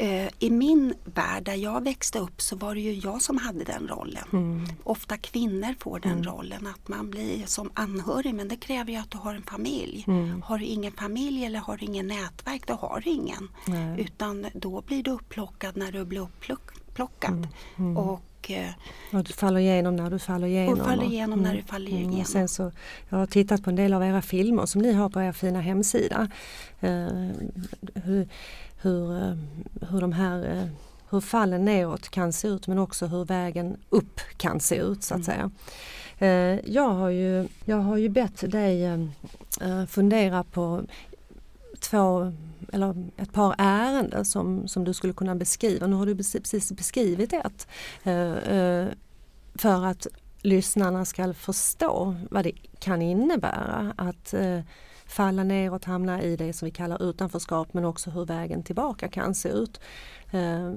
Eh, 0.00 0.28
I 0.38 0.50
min 0.50 0.94
värld 1.04 1.44
där 1.44 1.54
jag 1.54 1.84
växte 1.84 2.18
upp 2.18 2.40
så 2.42 2.56
var 2.56 2.74
det 2.74 2.80
ju 2.80 2.92
jag 2.92 3.22
som 3.22 3.36
hade 3.38 3.64
den 3.64 3.88
rollen. 3.88 4.66
Ofta 4.84 5.16
kvinnor 5.16 5.74
får 5.78 6.00
den 6.00 6.24
rollen 6.24 6.66
att 6.66 6.88
man 6.88 7.10
blir 7.10 7.46
som 7.46 7.70
anhörig 7.74 8.34
men 8.34 8.48
det 8.48 8.56
kräver 8.56 8.92
ju 8.92 8.98
att 8.98 9.10
du 9.10 9.18
har 9.18 9.34
en 9.34 9.42
familj. 9.42 10.06
Har 10.44 10.58
du 10.58 10.64
ingen 10.64 10.92
familj 10.92 11.44
eller 11.44 11.58
har 11.58 11.76
du 11.76 11.84
ingen 11.86 12.06
nätverk 12.06 12.66
då 12.66 12.74
har 12.74 13.00
du 13.04 13.10
ingen. 13.10 13.48
Nej. 13.66 14.00
Utan 14.00 14.46
då 14.54 14.80
blir 14.86 15.02
du 15.02 15.10
upplockad 15.10 15.76
när 15.76 15.92
du 15.92 16.04
blir 16.04 16.20
upplockad. 16.48 17.48
Och 17.96 18.50
eh, 18.50 18.70
Och 19.12 19.24
du 19.24 19.32
faller 19.32 19.60
igenom 19.60 19.96
när 19.96 20.10
du 20.10 20.18
faller 20.18 20.46
igenom. 20.46 20.80
Och 20.80 20.86
faller 20.86 21.04
igenom 21.04 21.38
när 21.42 21.54
du 21.56 21.62
faller 21.62 21.92
Och 21.92 21.98
igenom. 21.98 22.24
sen 22.24 22.48
så, 22.48 22.72
jag 23.08 23.18
har 23.18 23.26
tittat 23.26 23.62
på 23.64 23.70
en 23.70 23.76
del 23.76 23.92
av 23.94 24.02
era 24.04 24.22
filmer 24.22 24.66
som 24.66 24.82
ni 24.82 24.92
har 24.92 25.08
på 25.08 25.20
er 25.22 25.32
fina 25.32 25.60
hemsida. 25.60 26.28
Eh, 26.80 27.06
hur, 27.94 28.28
hur, 28.80 29.16
eh, 29.16 29.34
hur 29.90 30.00
de 30.00 30.12
här 30.12 30.56
eh, 30.56 30.66
hur 31.10 31.20
fallen 31.20 31.64
neråt 31.64 32.08
kan 32.08 32.32
se 32.32 32.48
ut 32.48 32.66
men 32.66 32.78
också 32.78 33.06
hur 33.06 33.24
vägen 33.24 33.76
upp 33.88 34.20
kan 34.36 34.60
se 34.60 34.76
ut 34.76 35.02
så 35.02 35.14
att 35.14 35.24
säga. 35.24 35.50
Eh, 36.18 36.70
jag, 36.70 36.88
har 36.88 37.08
ju, 37.08 37.48
jag 37.64 37.76
har 37.76 37.96
ju 37.96 38.08
bett 38.08 38.50
dig 38.50 39.08
fundera 39.88 40.44
på 40.44 40.82
två 41.80 42.32
eller 42.72 43.06
ett 43.16 43.32
par 43.32 43.54
ärenden 43.58 44.24
som, 44.24 44.68
som 44.68 44.84
du 44.84 44.94
skulle 44.94 45.12
kunna 45.12 45.34
beskriva. 45.34 45.86
Nu 45.86 45.96
har 45.96 46.06
du 46.06 46.16
precis 46.16 46.72
beskrivit 46.72 47.32
ett. 47.32 47.66
för 49.54 49.86
att 49.86 50.06
lyssnarna 50.42 51.04
ska 51.04 51.34
förstå 51.34 52.16
vad 52.30 52.44
det 52.44 52.52
kan 52.78 53.02
innebära 53.02 53.94
att 53.96 54.34
falla 55.08 55.44
neråt, 55.44 55.84
hamna 55.84 56.22
i 56.22 56.36
det 56.36 56.52
som 56.52 56.66
vi 56.66 56.72
kallar 56.72 57.02
utanförskap 57.02 57.74
men 57.74 57.84
också 57.84 58.10
hur 58.10 58.24
vägen 58.24 58.62
tillbaka 58.62 59.08
kan 59.08 59.34
se 59.34 59.48
ut. 59.48 59.80
Eh, 60.30 60.72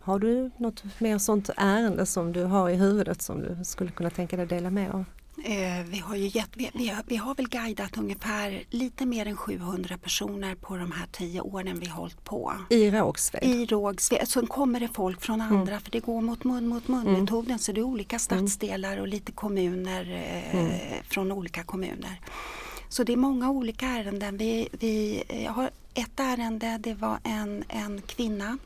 har 0.00 0.18
du 0.18 0.50
något 0.56 0.84
mer 1.00 1.18
sånt 1.18 1.50
ärende 1.56 2.06
som 2.06 2.32
du 2.32 2.44
har 2.44 2.70
i 2.70 2.74
huvudet 2.74 3.22
som 3.22 3.40
du 3.40 3.64
skulle 3.64 3.90
kunna 3.90 4.10
tänka 4.10 4.36
dig 4.36 4.46
dela 4.46 4.70
med 4.70 4.90
av? 4.90 5.04
Eh, 5.44 5.84
vi, 5.84 5.98
har 5.98 6.16
ju 6.16 6.26
gett, 6.26 6.50
vi, 6.54 6.70
vi, 6.74 6.88
har, 6.88 7.02
vi 7.06 7.16
har 7.16 7.34
väl 7.34 7.48
guidat 7.48 7.98
ungefär 7.98 8.64
lite 8.70 9.06
mer 9.06 9.26
än 9.26 9.36
700 9.36 9.98
personer 9.98 10.54
på 10.54 10.76
de 10.76 10.92
här 10.92 11.06
tio 11.12 11.40
åren 11.40 11.80
vi 11.80 11.86
har 11.86 12.00
hållit 12.00 12.24
på. 12.24 12.52
I 12.70 12.90
Rågsved? 12.90 13.42
I 13.42 13.66
Rågsved. 13.66 14.28
Sen 14.28 14.46
kommer 14.46 14.80
det 14.80 14.88
folk 14.88 15.20
från 15.20 15.40
andra 15.40 15.80
för 15.80 15.90
det 15.90 16.00
går 16.00 16.20
mot 16.20 16.44
mun 16.44 16.68
mot 16.68 16.88
mun 16.88 17.12
metoden 17.12 17.58
så 17.58 17.72
det 17.72 17.80
är 17.80 17.84
olika 17.84 18.18
stadsdelar 18.18 18.98
och 18.98 19.08
lite 19.08 19.32
kommuner 19.32 20.12
eh, 20.52 21.02
från 21.08 21.32
olika 21.32 21.62
kommuner. 21.62 22.20
Så 22.92 23.04
det 23.04 23.12
är 23.12 23.16
många 23.16 23.50
olika 23.50 23.86
ärenden. 23.86 24.36
Vi, 24.36 24.68
vi, 24.72 25.22
jag 25.44 25.52
har 25.52 25.70
ett 25.94 26.20
ärende, 26.20 26.78
det 26.80 26.94
var 26.94 27.18
en, 27.24 27.64
en 27.68 28.02
kvinna 28.02 28.58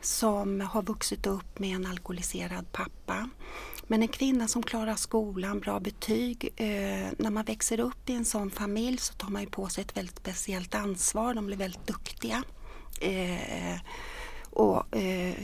som 0.00 0.60
har 0.60 0.82
vuxit 0.82 1.26
upp 1.26 1.58
med 1.58 1.76
en 1.76 1.86
alkoholiserad 1.86 2.72
pappa. 2.72 3.28
Men 3.86 4.02
en 4.02 4.08
kvinna 4.08 4.48
som 4.48 4.62
klarar 4.62 4.96
skolan, 4.96 5.60
bra 5.60 5.80
betyg. 5.80 6.48
Eh, 6.56 7.08
när 7.18 7.30
man 7.30 7.44
växer 7.44 7.80
upp 7.80 8.10
i 8.10 8.14
en 8.14 8.24
sån 8.24 8.50
familj 8.50 8.98
så 8.98 9.14
tar 9.14 9.28
man 9.28 9.42
ju 9.42 9.48
på 9.48 9.68
sig 9.68 9.84
ett 9.84 9.96
väldigt 9.96 10.18
speciellt 10.18 10.74
ansvar. 10.74 11.34
De 11.34 11.46
blir 11.46 11.56
väldigt 11.56 11.86
duktiga. 11.86 12.42
Eh, 13.00 13.80
och 14.50 14.96
eh, 14.96 15.34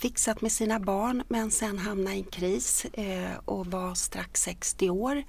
fixat 0.00 0.40
med 0.40 0.52
sina 0.52 0.80
barn 0.80 1.22
men 1.28 1.50
sen 1.50 1.78
hamnade 1.78 2.16
i 2.16 2.18
en 2.18 2.24
kris 2.24 2.84
eh, 2.84 3.38
och 3.44 3.66
var 3.66 3.94
strax 3.94 4.42
60 4.42 4.90
år. 4.90 5.22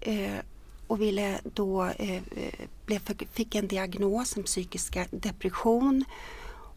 Eh, 0.00 0.34
och 0.90 1.00
ville 1.00 1.40
då, 1.44 1.84
eh, 1.84 2.16
eh, 2.86 3.00
fick 3.32 3.54
en 3.54 3.68
diagnos, 3.68 4.36
en 4.36 4.42
psykisk 4.42 4.96
depression 5.10 6.04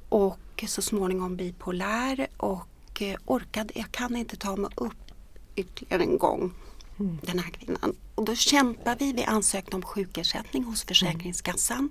och 0.09 0.63
så 0.67 0.81
småningom 0.81 1.35
bipolär 1.35 2.27
och 2.37 3.01
eh, 3.01 3.15
orkade, 3.25 3.73
jag 3.75 3.91
kan 3.91 4.15
inte 4.15 4.37
ta 4.37 4.55
mig 4.55 4.71
upp 4.75 5.11
ytterligare 5.55 6.03
en 6.03 6.17
gång 6.17 6.53
den 6.97 7.39
här 7.39 7.49
kvinnan. 7.49 7.95
Och 8.15 8.25
då 8.25 8.35
kämpade 8.35 9.05
vi, 9.05 9.13
vi 9.13 9.23
ansökte 9.23 9.75
om 9.75 9.81
sjukersättning 9.81 10.63
hos 10.63 10.83
Försäkringskassan. 10.83 11.89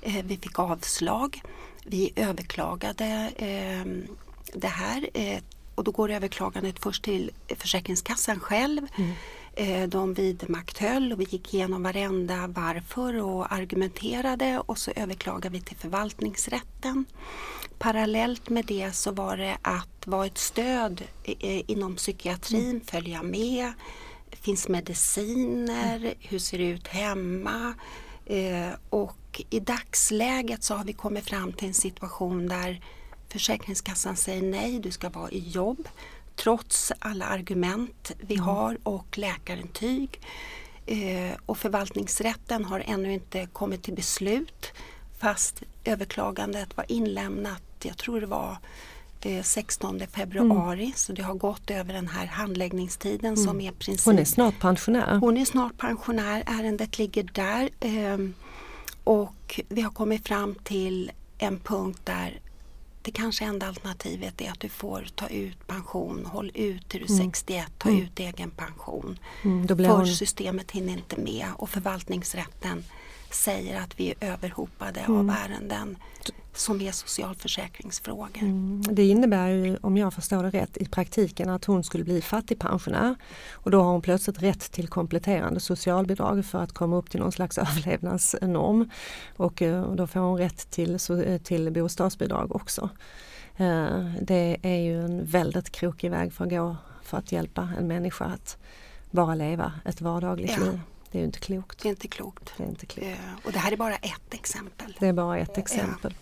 Eh, 0.00 0.24
vi 0.24 0.36
fick 0.36 0.58
avslag. 0.58 1.42
Vi 1.84 2.12
överklagade 2.16 3.32
eh, 3.36 4.08
det 4.54 4.68
här 4.68 5.08
eh, 5.14 5.42
och 5.74 5.84
då 5.84 5.90
går 5.90 6.10
överklagandet 6.10 6.78
först 6.78 7.04
till 7.04 7.30
Försäkringskassan 7.48 8.40
själv. 8.40 8.86
Eh, 8.98 9.10
de 9.88 10.14
vidmakthöll 10.14 11.12
och 11.12 11.20
vi 11.20 11.24
gick 11.24 11.54
igenom 11.54 11.82
varenda 11.82 12.46
varför 12.46 13.22
och 13.22 13.52
argumenterade 13.52 14.62
och 14.66 14.78
så 14.78 14.90
överklagade 14.96 15.48
vi 15.48 15.60
till 15.60 15.76
förvaltningsrätten. 15.76 17.04
Parallellt 17.78 18.48
med 18.48 18.64
det 18.64 18.92
så 18.92 19.12
var 19.12 19.36
det 19.36 19.56
att 19.62 20.06
vara 20.06 20.26
ett 20.26 20.38
stöd 20.38 21.02
eh, 21.24 21.70
inom 21.70 21.96
psykiatrin, 21.96 22.80
följa 22.86 23.22
med. 23.22 23.72
Finns 24.30 24.68
mediciner? 24.68 26.14
Hur 26.18 26.38
ser 26.38 26.58
det 26.58 26.64
ut 26.64 26.86
hemma? 26.86 27.74
Eh, 28.26 28.68
och 28.90 29.42
i 29.50 29.60
dagsläget 29.60 30.64
så 30.64 30.74
har 30.74 30.84
vi 30.84 30.92
kommit 30.92 31.24
fram 31.24 31.52
till 31.52 31.68
en 31.68 31.74
situation 31.74 32.48
där 32.48 32.80
Försäkringskassan 33.28 34.16
säger 34.16 34.42
nej, 34.42 34.78
du 34.78 34.90
ska 34.90 35.10
vara 35.10 35.30
i 35.30 35.48
jobb 35.48 35.88
trots 36.36 36.92
alla 36.98 37.24
argument 37.24 38.12
vi 38.18 38.36
har 38.36 38.78
och 38.82 39.18
läkarintyg. 39.18 40.20
Eh, 40.86 41.36
och 41.46 41.58
förvaltningsrätten 41.58 42.64
har 42.64 42.82
ännu 42.86 43.12
inte 43.12 43.46
kommit 43.46 43.82
till 43.82 43.94
beslut 43.94 44.72
fast 45.18 45.62
överklagandet 45.84 46.76
var 46.76 46.92
inlämnat, 46.92 47.62
jag 47.82 47.96
tror 47.96 48.20
det 48.20 48.26
var 48.26 48.56
eh, 49.20 49.42
16 49.42 50.00
februari 50.12 50.92
så 50.96 51.12
det 51.12 51.22
har 51.22 51.34
gått 51.34 51.70
över 51.70 51.94
den 51.94 52.08
här 52.08 52.26
handläggningstiden 52.26 53.36
som 53.36 53.60
är 53.60 53.72
princip. 53.72 54.04
Hon 54.04 54.18
är 54.18 54.24
snart 54.24 54.60
pensionär. 54.60 55.18
Hon 55.18 55.36
är 55.36 55.44
snart 55.44 55.78
pensionär, 55.78 56.42
ärendet 56.46 56.98
ligger 56.98 57.22
där 57.32 57.68
ehm, 57.80 58.34
och 59.04 59.60
vi 59.68 59.80
har 59.80 59.90
kommit 59.90 60.28
fram 60.28 60.54
till 60.54 61.12
en 61.38 61.58
punkt 61.58 62.00
där 62.04 62.40
det 63.04 63.10
kanske 63.10 63.44
enda 63.44 63.66
alternativet 63.66 64.40
är 64.40 64.50
att 64.50 64.60
du 64.60 64.68
får 64.68 65.06
ta 65.14 65.28
ut 65.28 65.66
pension, 65.66 66.26
håll 66.26 66.50
ut 66.54 66.88
till 66.88 67.00
du 67.06 67.14
är 67.14 67.18
61, 67.18 67.66
ta 67.78 67.90
ut 67.90 68.20
egen 68.20 68.50
pension. 68.50 69.18
Mm, 69.44 69.68
För 69.68 69.74
hon- 69.88 70.06
systemet 70.06 70.70
hinner 70.70 70.92
inte 70.92 71.16
med 71.20 71.46
och 71.56 71.70
förvaltningsrätten 71.70 72.84
säger 73.30 73.80
att 73.80 74.00
vi 74.00 74.10
är 74.20 74.32
överhopade 74.32 75.00
Mm. 75.00 75.18
av 75.30 75.36
ärenden 75.36 75.96
som 76.56 76.80
är 76.80 76.92
socialförsäkringsfrågor. 76.92 78.28
Mm, 78.42 78.82
Det 78.90 79.04
innebär 79.08 79.48
ju, 79.48 79.76
om 79.80 79.96
jag 79.96 80.14
förstår 80.14 80.42
det 80.42 80.50
rätt, 80.50 80.76
i 80.76 80.84
praktiken 80.86 81.48
att 81.50 81.64
hon 81.64 81.84
skulle 81.84 82.04
bli 82.04 82.22
fattigpensionär 82.22 83.14
och 83.52 83.70
då 83.70 83.82
har 83.82 83.92
hon 83.92 84.02
plötsligt 84.02 84.42
rätt 84.42 84.72
till 84.72 84.88
kompletterande 84.88 85.60
socialbidrag 85.60 86.44
för 86.44 86.58
att 86.62 86.72
komma 86.72 86.96
upp 86.96 87.10
till 87.10 87.20
någon 87.20 87.32
slags 87.32 87.58
överlevnadsnorm 88.08 88.90
och 89.36 89.62
eh, 89.62 89.82
och 89.82 89.96
då 89.96 90.06
får 90.06 90.20
hon 90.20 90.38
rätt 90.38 90.70
till, 90.70 90.98
eh, 91.26 91.38
till 91.38 91.72
bostadsbidrag 91.72 92.56
också. 92.56 92.90
Eh, 93.56 94.04
Det 94.22 94.56
är 94.62 94.76
ju 94.80 95.04
en 95.04 95.24
väldigt 95.26 95.70
krokig 95.70 96.10
väg 96.10 96.32
för 96.32 96.44
att 96.44 96.50
gå 96.50 96.76
för 97.02 97.18
att 97.18 97.32
hjälpa 97.32 97.68
en 97.78 97.86
människa 97.86 98.24
att 98.24 98.56
bara 99.10 99.34
leva 99.34 99.72
ett 99.84 100.00
vardagligt 100.00 100.52
Ja. 100.58 100.64
liv. 100.64 100.80
Det 101.10 101.18
är 101.18 101.20
ju 101.20 101.26
inte 101.26 101.38
klokt. 101.40 101.82
Det 101.82 101.88
är 101.88 101.90
inte 101.90 102.08
klokt. 102.08 102.52
Det 102.56 102.62
är 102.64 102.68
inte 102.68 102.86
klokt. 102.86 103.08
Och 103.44 103.52
det 103.52 103.58
här 103.58 103.72
är 103.72 103.76
bara 103.76 103.96
ett 103.96 104.34
exempel. 104.34 104.96
Det 105.00 105.06
är 105.06 105.12
bara 105.12 105.38
ett 105.38 105.58
exempel. 105.58 106.14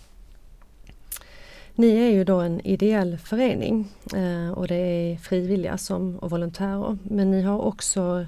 Ni 1.74 1.96
är 1.96 2.10
ju 2.10 2.24
då 2.24 2.40
en 2.40 2.60
ideell 2.66 3.18
förening 3.24 3.88
eh, 4.14 4.50
och 4.52 4.68
det 4.68 4.74
är 4.74 5.16
frivilliga 5.16 5.78
som, 5.78 6.16
och 6.18 6.30
volontärer 6.30 6.98
men 7.02 7.30
ni 7.30 7.42
har 7.42 7.58
också 7.58 8.26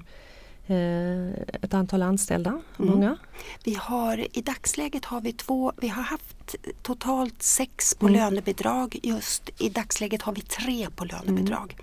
eh, 0.67 1.29
ett 1.63 1.75
antal 1.75 2.03
anställda, 2.03 2.51
Mm. 2.79 2.91
många? 2.91 3.17
Vi 3.65 3.75
har, 3.81 4.27
I 4.39 4.43
dagsläget 4.43 5.05
har 5.05 5.21
vi 5.21 5.33
två, 5.33 5.73
vi 5.81 5.89
har 5.89 6.03
haft 6.03 6.55
totalt 6.83 7.43
sex 7.43 7.95
på 7.95 8.07
Mm. 8.07 8.21
lönebidrag. 8.21 8.99
Just 9.03 9.63
i 9.63 9.69
dagsläget 9.69 10.23
har 10.23 10.33
vi 10.33 10.41
tre 10.41 10.89
på 10.97 11.05
lönebidrag. 11.05 11.77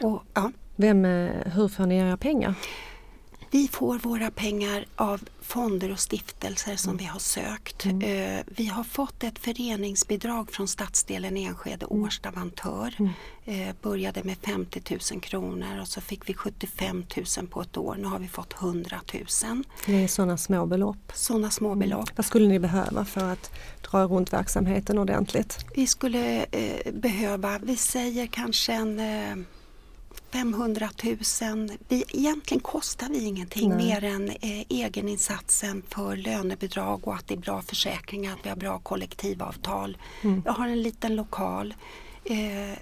Mm. 0.00 0.12
Och, 0.12 0.22
ja, 0.34 0.52
Vem, 0.76 1.04
eh, 1.04 1.30
hur 1.52 1.68
får 1.68 1.86
ni 1.86 1.96
era 1.98 2.16
pengar? 2.16 2.54
Vi 3.50 3.68
får 3.68 3.98
våra 3.98 4.30
pengar 4.30 4.84
av 4.96 5.20
fonder 5.42 5.92
och 5.92 6.00
stiftelser 6.00 6.76
som 6.76 6.96
vi 6.96 7.04
har 7.04 7.18
sökt. 7.18 7.86
Eh, 7.86 7.92
vi 8.46 8.66
har 8.66 8.84
fått 8.84 9.24
ett 9.24 9.38
föreningsbidrag 9.38 10.50
från 10.50 10.68
stadsdelen 10.68 11.36
Enskede 11.36 11.86
Årsta 11.86 12.30
Vantör. 12.30 12.94
Eh, 13.44 13.68
började 13.82 14.24
med 14.24 14.36
50 14.36 14.82
000 15.12 15.20
kronor 15.20 15.80
och 15.80 15.88
så 15.88 16.00
fick 16.00 16.28
vi 16.28 16.34
75 16.34 17.04
000 17.38 17.46
på 17.46 17.60
ett 17.60 17.76
år. 17.76 17.96
Nu 17.98 18.04
har 18.04 18.18
vi 18.18 18.28
fått 18.28 18.54
100 18.62 19.00
000. 19.44 19.64
Det 19.86 20.04
är 20.04 20.08
sådana 20.08 20.36
små 20.36 20.66
belopp. 20.66 21.12
Sådana 21.14 21.50
små 21.50 21.74
belopp. 21.74 22.10
Vad 22.16 22.26
skulle 22.26 22.48
ni 22.48 22.58
behöva 22.58 23.04
för 23.04 23.32
att 23.32 23.50
dra 23.90 24.04
runt 24.04 24.32
verksamheten 24.32 24.98
ordentligt? 24.98 25.58
Vi 25.74 25.86
skulle 25.86 26.44
eh, 26.44 26.92
behöva, 26.92 27.58
vi 27.58 27.76
säger 27.76 28.26
kanske 28.26 28.72
en 28.72 28.98
eh, 28.98 29.44
500 30.32 30.90
000. 31.04 31.16
Vi, 31.88 32.04
egentligen 32.08 32.60
kostar 32.60 33.08
vi 33.08 33.24
ingenting 33.24 33.68
Nej. 33.68 33.78
mer 33.78 34.04
än 34.04 34.30
eh, 34.30 34.64
egeninsatsen 34.68 35.82
för 35.88 36.16
lönebidrag 36.16 37.08
och 37.08 37.14
att 37.14 37.28
det 37.28 37.34
är 37.34 37.38
bra 37.38 37.62
försäkringar, 37.62 38.32
att 38.32 38.38
vi 38.46 38.48
har 38.48 38.56
bra 38.56 38.78
kollektivavtal. 38.78 39.96
Mm. 40.22 40.42
Jag 40.44 40.52
har 40.52 40.68
en 40.68 40.82
liten 40.82 41.16
lokal. 41.16 41.74
Eh, 42.24 42.78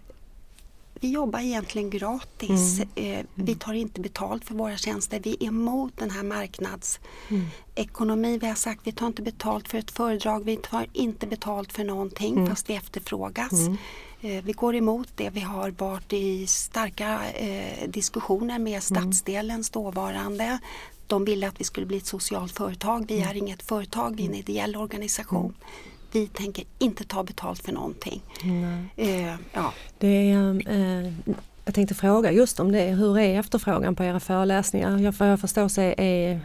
vi 1.00 1.10
jobbar 1.10 1.40
egentligen 1.40 1.90
gratis. 1.90 2.80
Mm. 2.94 3.18
Eh, 3.18 3.24
vi 3.34 3.54
tar 3.54 3.72
inte 3.72 4.00
betalt 4.00 4.44
för 4.44 4.54
våra 4.54 4.76
tjänster. 4.76 5.20
Vi 5.24 5.36
är 5.40 5.46
emot 5.46 5.92
den 5.96 6.10
här 6.10 6.22
marknadsekonomi. 6.22 8.38
Vi 8.38 8.46
har 8.46 8.54
sagt 8.54 8.80
vi 8.84 8.92
tar 8.92 9.06
inte 9.06 9.22
betalt 9.22 9.68
för 9.68 9.78
ett 9.78 9.90
föredrag. 9.90 10.44
Vi 10.44 10.56
tar 10.56 10.86
inte 10.92 11.26
betalt 11.26 11.72
för 11.72 11.84
någonting 11.84 12.36
Mm. 12.36 12.48
fast 12.48 12.70
vi 12.70 12.74
efterfrågas. 12.74 13.52
Eh, 14.20 14.44
vi 14.44 14.52
går 14.52 14.74
emot 14.74 15.08
det. 15.14 15.30
Vi 15.30 15.40
har 15.40 15.70
varit 15.70 16.12
i 16.12 16.46
starka 16.46 17.20
eh, 17.34 17.88
diskussioner 17.88 18.58
med 18.58 18.82
stadsdelens 18.82 19.70
dåvarande. 19.70 20.58
De 21.06 21.24
ville 21.24 21.48
att 21.48 21.60
vi 21.60 21.64
skulle 21.64 21.86
bli 21.86 21.96
ett 21.96 22.06
socialt 22.06 22.52
företag. 22.52 23.04
Vi 23.08 23.20
är 23.20 23.36
inget 23.36 23.62
företag, 23.62 24.16
vi 24.16 24.22
är 24.22 24.28
en 24.28 24.34
ideell 24.34 24.76
organisation. 24.76 25.54
Vi 26.12 26.26
tänker 26.26 26.64
inte 26.78 27.04
ta 27.04 27.22
betalt 27.22 27.62
för 27.62 27.72
någonting. 27.72 28.22
Eh, 28.96 29.34
ja. 29.52 29.72
Det 29.98 30.30
är, 30.30 30.70
eh, 30.70 31.12
jag 31.64 31.74
tänkte 31.74 31.94
fråga 31.94 32.32
just 32.32 32.60
om 32.60 32.72
det. 32.72 32.84
Hur 32.84 33.18
är 33.18 33.38
efterfrågan 33.40 33.94
på 33.94 34.04
era 34.04 34.20
föreläsningar? 34.20 34.98
Jag, 34.98 35.14
jag 35.18 35.40
förstår 35.40 35.68
så 35.68 35.80
är 35.80 36.40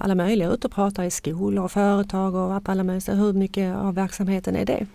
alla 0.00 0.14
möjliga 0.14 0.48
ute 0.48 0.66
och 0.66 0.72
pratar 0.72 1.04
i 1.04 1.10
skolor 1.10 1.64
och 1.64 1.72
företag 1.72 2.34
och 2.34 2.68
alla 2.68 2.84
möjliga. 2.84 3.14
Hur 3.14 3.32
mycket 3.32 3.76
av 3.76 3.94
verksamheten 3.94 4.56
är 4.56 4.64
det? 4.64 4.86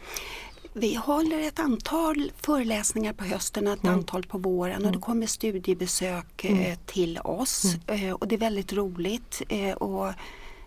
Vi 0.73 0.95
håller 0.95 1.39
ett 1.39 1.59
antal 1.59 2.31
föreläsningar 2.37 3.13
på 3.13 3.23
hösten 3.23 3.67
och 3.67 3.73
ett 3.73 3.85
antal 3.85 4.23
på 4.23 4.37
våren 4.37 4.85
och 4.85 4.91
det 4.91 4.99
kommer 4.99 5.27
studiebesök 5.27 6.45
eh, 6.45 6.77
till 6.85 7.19
oss. 7.19 7.63
Eh, 7.87 8.11
och 8.11 8.27
det 8.27 8.35
är 8.35 8.39
väldigt 8.39 8.73
roligt. 8.73 9.41
Eh, 9.49 9.73
och 9.73 10.13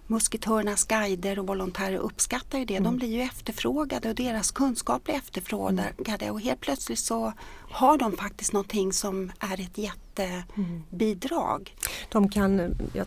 Musketörernas 0.07 0.85
guider 0.85 1.39
och 1.39 1.47
volontärer 1.47 1.97
uppskattar 1.97 2.59
ju 2.59 2.65
det. 2.65 2.79
De 2.79 2.97
blir 2.97 3.09
ju 3.09 3.23
efterfrågade 3.23 4.09
och 4.09 4.15
deras 4.15 4.51
kunskap 4.51 5.05
blir 5.05 5.15
efterfrågade 5.15 6.31
och 6.31 6.41
helt 6.41 6.61
plötsligt 6.61 6.99
så 6.99 7.33
har 7.71 7.99
de 7.99 8.17
faktiskt 8.17 8.53
någonting 8.53 8.93
som 8.93 9.33
är 9.39 9.61
ett 9.61 9.79
jättebidrag. 9.79 11.77
De 12.09 12.29
kan, 12.29 12.77
jag, 12.93 13.07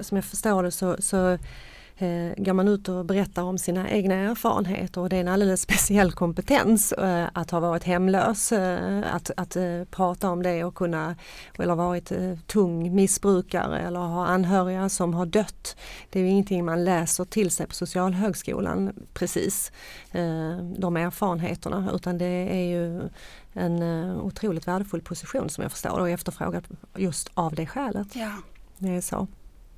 som 0.00 0.16
jag 0.16 0.24
förstår 0.24 0.62
det 0.62 0.70
så, 0.70 0.96
så 0.98 1.38
eh, 1.98 2.32
går 2.36 2.52
man 2.52 2.68
ut 2.68 2.88
och 2.88 3.04
berättar 3.04 3.42
om 3.42 3.58
sina 3.58 3.90
egna 3.90 4.14
erfarenheter 4.14 5.00
och 5.00 5.08
det 5.08 5.16
är 5.16 5.20
en 5.20 5.28
alldeles 5.28 5.60
speciell 5.68 6.12
kompetens 6.12 6.92
eh, 6.92 7.26
att 7.32 7.50
ha 7.50 7.60
varit 7.60 7.84
hemlös, 7.84 8.52
eh, 8.52 9.14
att, 9.14 9.30
att 9.36 9.56
eh, 9.56 9.84
prata 9.90 10.30
om 10.30 10.42
det 10.42 10.64
och 10.64 10.74
kunna, 10.74 11.16
eller 11.58 11.74
varit 11.74 12.12
eh, 12.12 12.34
tung 12.46 12.94
missbrukare 12.94 13.78
eller 13.80 14.00
ha 14.00 14.26
anhöriga 14.26 14.88
som 14.88 15.14
har 15.14 15.26
dött. 15.26 15.76
Det 16.10 16.18
är 16.18 16.22
ju 16.22 16.28
ingenting 16.28 16.64
man 16.64 16.84
läser 16.84 17.24
till 17.24 17.50
sig 17.50 17.66
på 17.66 17.74
Socialhögskolan 17.74 18.92
precis, 19.14 19.72
eh, 20.12 20.56
de 20.78 20.96
erfarenheterna, 20.96 21.90
utan 21.94 22.18
det 22.18 22.48
är 22.50 22.64
ju 22.64 23.08
en 23.52 23.82
otroligt 24.20 24.68
värdefull 24.68 25.00
position 25.00 25.50
som 25.50 25.62
jag 25.62 25.72
förstår 25.72 26.00
och 26.00 26.10
efterfrågad 26.10 26.64
just 26.96 27.30
av 27.34 27.54
det 27.54 27.66
skälet. 27.66 28.16
Ja, 28.16 28.32
Det 28.78 28.88
är 28.88 29.00
så. 29.00 29.26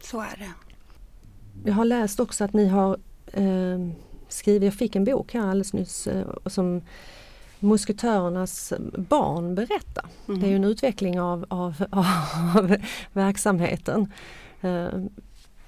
så 0.02 0.20
är 0.20 0.36
det. 0.38 0.69
Jag 1.64 1.74
har 1.74 1.84
läst 1.84 2.20
också 2.20 2.44
att 2.44 2.52
ni 2.52 2.68
har 2.68 2.98
eh, 3.32 3.88
skrivit, 4.28 4.62
jag 4.62 4.74
fick 4.74 4.96
en 4.96 5.04
bok 5.04 5.34
här 5.34 5.40
alldeles 5.40 5.72
nyss 5.72 6.06
eh, 6.06 6.26
som 6.46 6.82
Musketörernas 7.58 8.72
barn 8.96 9.54
berättar. 9.54 10.06
Det 10.26 10.46
är 10.46 10.50
ju 10.50 10.56
en 10.56 10.64
utveckling 10.64 11.20
av, 11.20 11.46
av, 11.48 11.84
av 12.54 12.76
verksamheten. 13.12 14.12
Eh, 14.60 14.88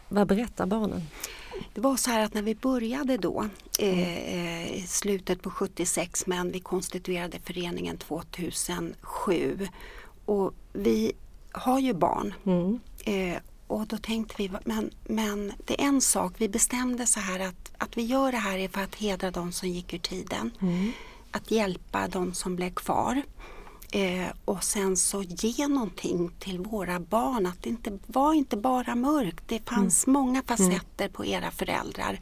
vad 0.08 0.28
berättar 0.28 0.66
barnen? 0.66 1.02
Det 1.74 1.80
var 1.80 1.96
så 1.96 2.10
här 2.10 2.24
att 2.24 2.34
när 2.34 2.42
vi 2.42 2.54
började 2.54 3.16
då 3.16 3.44
eh, 3.78 4.34
eh, 4.34 4.72
i 4.76 4.84
slutet 4.86 5.42
på 5.42 5.50
76 5.50 6.26
men 6.26 6.52
vi 6.52 6.60
konstituerade 6.60 7.38
föreningen 7.44 7.96
2007 7.96 9.68
och 10.24 10.54
vi 10.72 11.12
har 11.52 11.78
ju 11.78 11.94
barn 11.94 12.34
Mm. 12.44 12.80
eh, 13.04 13.38
och 13.72 13.86
då 13.86 13.96
tänkte 13.98 14.34
vi, 14.38 14.50
men, 14.64 14.90
men 15.04 15.52
det 15.64 15.80
är 15.80 15.84
en 15.84 16.00
sak, 16.00 16.32
vi 16.38 16.48
bestämde 16.48 17.06
så 17.06 17.20
här 17.20 17.40
att, 17.40 17.72
att 17.78 17.96
vi 17.96 18.02
gör 18.02 18.32
det 18.32 18.38
här 18.38 18.58
är 18.58 18.68
för 18.68 18.80
att 18.80 18.94
hedra 18.94 19.30
de 19.30 19.52
som 19.52 19.68
gick 19.68 19.94
ur 19.94 19.98
tiden. 19.98 20.50
Att 21.30 21.50
hjälpa 21.50 22.08
de 22.08 22.34
som 22.34 22.56
blev 22.56 22.74
kvar. 22.74 23.22
Eh, 23.92 24.26
och 24.44 24.64
sen 24.64 24.96
så 24.96 25.22
ge 25.22 25.68
någonting 25.68 26.30
till 26.38 26.58
våra 26.58 27.00
barn. 27.00 27.46
Att 27.46 27.62
det 27.62 27.68
inte 27.68 27.98
var 28.06 28.34
inte 28.34 28.56
bara 28.56 28.94
mörkt. 28.94 29.44
Det 29.48 29.68
fanns 29.68 30.06
många 30.06 30.42
facetter 30.42 31.08
på 31.08 31.26
era 31.26 31.50
föräldrar. 31.50 32.20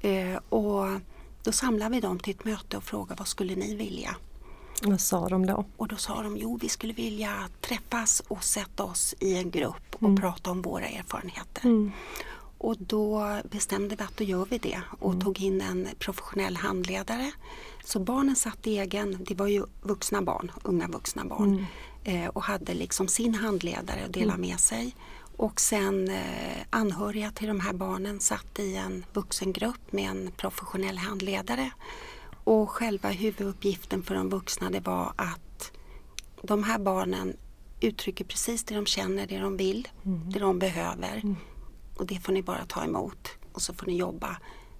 Eh, 0.00 0.36
och 0.48 0.86
då 1.42 1.52
samlade 1.52 1.94
vi 1.94 2.00
dem 2.00 2.18
till 2.18 2.34
ett 2.34 2.44
möte 2.44 2.76
och 2.76 2.84
frågade 2.84 3.18
vad 3.18 3.28
skulle 3.28 3.56
ni 3.56 3.74
vilja? 3.74 4.16
Vad 4.82 5.00
sa 5.00 5.28
de 5.28 5.46
då? 5.46 5.64
Och 5.76 5.88
då 5.88 5.96
sa 5.96 6.22
de, 6.22 6.36
jo 6.36 6.58
vi 6.62 6.68
skulle 6.68 6.92
vilja 6.92 7.48
träffas 7.60 8.22
och 8.28 8.44
sätta 8.44 8.84
oss 8.84 9.14
i 9.20 9.36
en 9.36 9.50
grupp 9.50 9.96
och 9.98 10.20
prata 10.20 10.50
om 10.50 10.62
våra 10.62 10.86
erfarenheter. 10.86 11.90
Och 12.58 12.76
då 12.78 13.36
bestämde 13.50 13.96
vi 13.96 14.04
att 14.04 14.16
då 14.16 14.24
gör 14.24 14.46
vi 14.50 14.58
det 14.58 14.80
och 14.98 15.20
tog 15.20 15.40
in 15.40 15.60
en 15.60 15.88
professionell 15.98 16.56
handledare. 16.56 17.32
Så 17.84 17.98
barnen 17.98 18.36
satt 18.36 18.66
egen, 18.66 19.24
det 19.28 19.34
var 19.34 19.46
ju 19.46 19.64
vuxna 19.82 20.22
barn, 20.22 20.52
unga 20.62 20.88
vuxna 20.88 21.24
barn 21.24 21.66
eh, 22.04 22.28
och 22.28 22.42
hade 22.42 22.74
liksom 22.74 23.08
sin 23.08 23.34
handledare 23.34 24.04
att 24.04 24.12
dela 24.12 24.36
med 24.36 24.60
sig. 24.60 24.94
Och 25.36 25.60
sen 25.60 26.10
eh, 26.10 26.64
anhöriga 26.70 27.30
till 27.30 27.48
de 27.48 27.60
här 27.60 27.72
barnen 27.72 28.20
satt 28.20 28.58
i 28.58 28.76
en 28.76 29.04
vuxengrupp 29.12 29.92
med 29.92 30.10
en 30.10 30.30
professionell 30.36 30.98
handledare. 30.98 31.70
Och 32.46 32.70
själva 32.70 33.08
huvuduppgiften 33.08 34.02
för 34.02 34.14
de 34.14 34.28
vuxna 34.28 34.70
det 34.70 34.80
var 34.80 35.12
att 35.16 35.72
de 36.42 36.62
här 36.64 36.78
barnen 36.78 37.36
uttrycker 37.80 38.24
precis 38.24 38.64
det 38.64 38.74
de 38.74 38.86
känner, 38.86 39.26
det 39.26 39.38
de 39.38 39.56
vill, 39.56 39.88
det 40.02 40.38
de 40.38 40.58
behöver. 40.58 41.22
Och 41.96 42.06
det 42.06 42.18
får 42.18 42.32
ni 42.32 42.42
bara 42.42 42.64
ta 42.66 42.84
emot 42.84 43.28
och 43.52 43.62
så 43.62 43.74
får 43.74 43.86
ni 43.86 43.96
jobba 43.96 44.36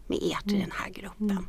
med 0.06 0.18
ert 0.22 0.46
i 0.52 0.58
den 0.60 0.70
här 0.70 0.90
gruppen. 0.90 1.48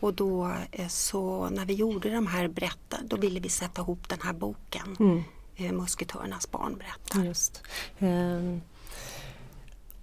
Och 0.00 0.14
då 0.14 0.52
eh, 0.72 0.88
så 0.88 1.48
när 1.50 1.66
vi 1.66 1.74
gjorde 1.74 2.10
de 2.10 2.26
här 2.26 2.48
berättar, 2.48 3.00
då 3.04 3.16
ville 3.16 3.40
vi 3.40 3.48
sätta 3.48 3.82
ihop 3.82 4.08
den 4.08 4.18
här 4.22 4.32
boken. 4.32 4.96
Eh, 5.56 5.72
Musketörernas 5.72 6.50
barn 6.50 6.78
berättar. 6.78 7.24
Just. 7.24 7.62
Och 7.98 8.75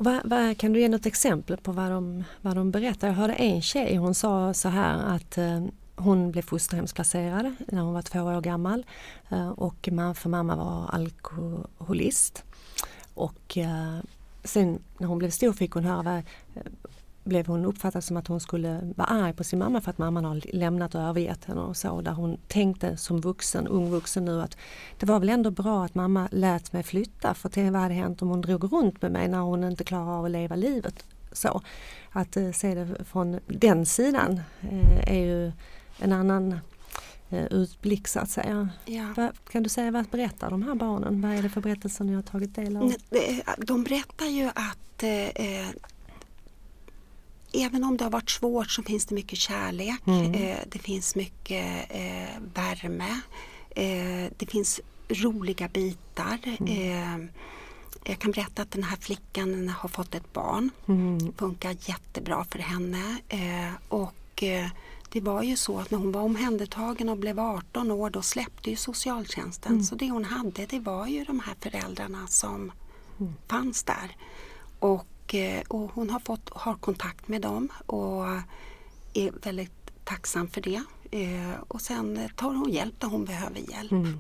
vad, 0.04 0.22
vad, 0.24 0.58
kan 0.58 0.74
du 0.74 0.80
ge 0.80 0.90
något 0.90 1.06
exempel 1.06 1.58
på 1.58 1.72
vad 1.72 1.92
de, 1.92 2.24
vad 2.42 2.56
de 2.56 2.72
berättar? 2.72 3.08
Jag 3.08 3.16
hörde 3.16 3.34
en 3.34 3.62
tjej, 3.62 3.96
hon 3.96 4.16
sa 4.16 4.54
så 4.54 4.70
här 4.70 5.16
att 5.16 5.38
eh, 5.38 5.66
hon 5.96 6.32
blev 6.32 6.42
fosterhemsplacerad 6.42 7.56
när 7.68 7.82
hon 7.82 7.94
var 7.94 8.02
två 8.02 8.20
år 8.22 8.42
gammal 8.42 8.86
eh, 9.30 9.50
och 9.50 9.90
man, 9.92 10.16
för 10.16 10.30
mamma 10.30 10.56
var 10.56 10.90
alkoholist. 10.90 12.44
Och 13.14 13.58
eh, 13.58 14.00
sen 14.44 14.80
när 14.98 15.08
hon 15.08 15.18
blev 15.18 15.30
stor 15.30 15.54
fick 15.54 15.72
hon 15.72 15.84
höra 15.84 16.02
vad, 16.04 16.18
eh, 16.18 16.72
blev 17.24 17.48
hon 17.48 17.66
uppfattad 17.66 18.04
som 18.04 18.18
att 18.18 18.28
hon 18.28 18.40
skulle 18.40 18.94
vara 18.96 19.08
arg 19.08 19.34
på 19.34 19.44
sin 19.44 19.60
mamma 19.60 19.82
för 19.82 19.90
att 19.90 19.98
mamman 19.98 20.26
har 20.26 20.42
lämnat 20.54 20.96
och 20.96 21.02
övergett 21.02 21.46
henne 21.46 21.62
och 21.62 21.78
så. 21.78 22.02
Där 22.02 22.12
hon 22.12 22.38
tänkte 22.48 22.98
som 22.98 23.22
vuxen, 23.22 23.68
ung 23.68 23.90
vuxen 23.90 24.26
nu 24.26 24.42
att 24.42 24.58
det 25.00 25.06
var 25.06 25.20
väl 25.20 25.30
ändå 25.30 25.52
bra 25.52 25.86
att 25.86 25.96
mamma 25.96 26.28
lät 26.32 26.74
mig 26.74 26.84
flytta 26.84 27.34
för 27.34 27.50
det, 27.54 27.70
vad 27.70 27.82
hade 27.82 27.94
hänt 27.94 28.22
om 28.22 28.30
hon 28.30 28.42
drog 28.42 28.74
runt 28.74 29.02
med 29.02 29.12
mig 29.12 29.28
när 29.28 29.40
hon 29.40 29.64
inte 29.64 29.84
klarar 29.84 30.18
av 30.20 30.26
att 30.26 30.32
leva 30.32 30.56
livet. 30.56 31.06
Så 31.32 31.62
att 32.12 32.38
eh, 32.38 32.52
se 32.52 32.76
det 32.76 33.04
från 33.06 33.40
den 33.48 33.86
sidan 33.86 34.42
eh, 34.62 35.14
är 35.14 35.20
ju 35.26 35.52
en 36.00 36.14
annan 36.14 36.60
eh, 37.30 37.46
utblick 37.46 38.08
så 38.08 38.20
att 38.20 38.30
säga. 38.30 38.70
Ja. 38.86 39.32
Kan 39.52 39.64
du 39.64 39.70
säga 39.70 39.92
vad 39.92 40.06
berättar 40.06 40.50
de 40.50 40.64
här 40.64 40.76
barnen? 40.76 41.22
Vad 41.22 41.32
är 41.32 41.42
det 41.42 41.50
för 41.50 41.62
berättelser 41.62 42.04
ni 42.04 42.14
har 42.14 42.22
tagit 42.22 42.56
del 42.56 42.78
av? 42.78 42.94
Det- 43.10 43.44
De 43.58 43.84
berättar 43.84 44.26
ju 44.26 44.46
att 44.48 45.04
även 47.54 47.84
om 47.84 47.98
det 47.98 48.04
har 48.04 48.12
varit 48.12 48.30
svårt 48.30 48.72
så 48.72 48.84
finns 48.84 49.06
det 49.06 49.16
mycket 49.16 49.40
kärlek. 49.40 50.02
Mm. 50.08 50.34
Eh, 50.34 50.58
det 50.70 50.80
finns 50.80 51.16
mycket 51.16 51.86
eh, 51.90 52.40
värme. 52.54 53.20
Eh, 53.70 54.32
det 54.38 54.46
finns 54.52 54.82
roliga 55.10 55.68
bitar. 55.68 56.40
Mm. 56.60 56.68
Eh, 57.22 57.30
jag 58.06 58.20
kan 58.20 58.32
berätta 58.32 58.62
att 58.62 58.72
den 58.72 58.84
här 58.84 58.98
flickan 58.98 59.70
har 59.70 59.90
fått 59.90 60.16
ett 60.16 60.34
barn. 60.34 60.70
Mm. 60.88 61.34
Funkar 61.38 61.76
jättebra 61.90 62.46
för 62.50 62.60
henne. 62.60 63.18
Eh, 63.30 63.74
och 63.90 64.44
eh, 64.44 64.68
det 65.10 65.22
var 65.22 65.44
ju 65.44 65.58
så 65.58 65.80
att 65.80 65.92
när 65.92 65.98
hon 65.98 66.12
var 66.12 66.22
omhändertagen 66.22 67.10
och 67.10 67.18
blev 67.18 67.40
18 67.40 67.92
år 67.92 68.10
då 68.10 68.22
släppte 68.22 68.70
ju 68.70 68.76
socialtjänsten. 68.76 69.72
Mm. 69.72 69.84
Så 69.84 69.96
det 69.96 70.10
hon 70.10 70.24
hade 70.26 70.66
det 70.66 70.80
var 70.80 71.08
ju 71.08 71.24
de 71.24 71.40
här 71.40 71.56
föräldrarna 71.60 72.28
som 72.28 72.72
Mm. 73.20 73.34
fanns 73.48 73.84
där. 73.84 74.16
Och, 74.80 75.06
Eh, 75.34 75.62
och 75.68 75.92
hon 75.94 76.10
har 76.10 76.20
fått 76.20 76.50
har 76.50 76.74
kontakt 76.74 77.28
med 77.28 77.42
dem 77.42 77.70
och 77.86 78.26
är 79.14 79.32
väldigt 79.44 79.92
tacksam 80.04 80.48
för 80.48 80.62
det. 80.62 80.82
Eh, 81.12 81.62
och 81.68 81.82
sen 81.82 82.30
tar 82.36 82.54
hon 82.54 82.72
hjälp 82.72 83.00
där 83.00 83.08
hon 83.08 83.26
behöver 83.26 83.60
hjälp. 83.72 83.92
Mm. 83.92 84.20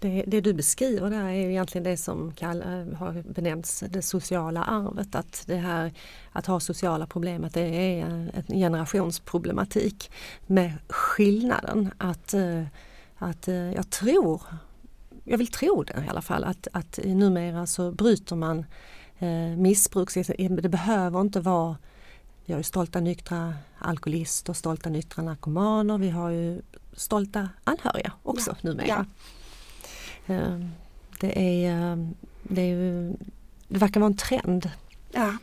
Det, 0.00 0.24
det 0.26 0.40
du 0.40 0.52
beskriver 0.52 1.10
där 1.10 1.24
är 1.24 1.32
ju 1.32 1.50
egentligen 1.50 1.84
det 1.84 1.96
som 1.96 2.32
kall, 2.32 2.62
eh, 2.62 2.98
har 2.98 3.32
benämnts 3.32 3.84
det 3.90 4.02
sociala 4.02 4.64
arvet. 4.64 5.14
Att 5.14 5.44
det 5.46 5.56
här 5.56 5.92
att 6.32 6.46
ha 6.46 6.60
sociala 6.60 7.06
problem, 7.06 7.44
att 7.44 7.54
det 7.54 8.00
är 8.00 8.04
en 8.04 8.46
generationsproblematik. 8.48 10.10
Med 10.46 10.72
skillnaden 10.88 11.90
att, 11.98 12.34
att 13.16 13.46
jag 13.48 13.90
tror, 13.90 14.42
jag 15.24 15.38
vill 15.38 15.46
tro 15.50 15.82
det 15.82 16.04
i 16.06 16.08
alla 16.08 16.22
fall, 16.22 16.44
att, 16.44 16.68
att 16.72 16.98
numera 17.04 17.66
så 17.66 17.92
bryter 17.92 18.36
man 18.36 18.64
eh, 19.22 19.56
missbruk. 19.56 20.08
Det 20.38 20.68
behöver 20.68 21.20
inte 21.20 21.40
vara 21.40 21.76
vi 22.44 22.52
har 22.52 22.58
ju 22.60 22.64
stolta 22.64 23.00
nyktra 23.00 23.54
alkoholister, 23.78 24.52
stolta 24.52 24.88
nyktra 24.90 25.22
narkomaner, 25.22 25.98
vi 25.98 26.10
har 26.10 26.30
ju 26.30 26.62
stolta 26.92 27.48
anhöriga 27.64 28.12
också 28.22 28.50
Ja, 28.50 28.68
numera. 28.70 28.86
ja. 30.26 30.34
Eh, 30.34 30.58
Det, 31.20 31.64
är, 31.66 31.92
eh, 31.92 31.96
det, 32.42 32.60
är 32.62 32.66
ju, 32.66 33.12
det 33.68 33.78
verkar 33.78 34.00
vara 34.00 34.10
en 34.10 34.16
trend. 34.16 34.70
Ja. 35.12 35.36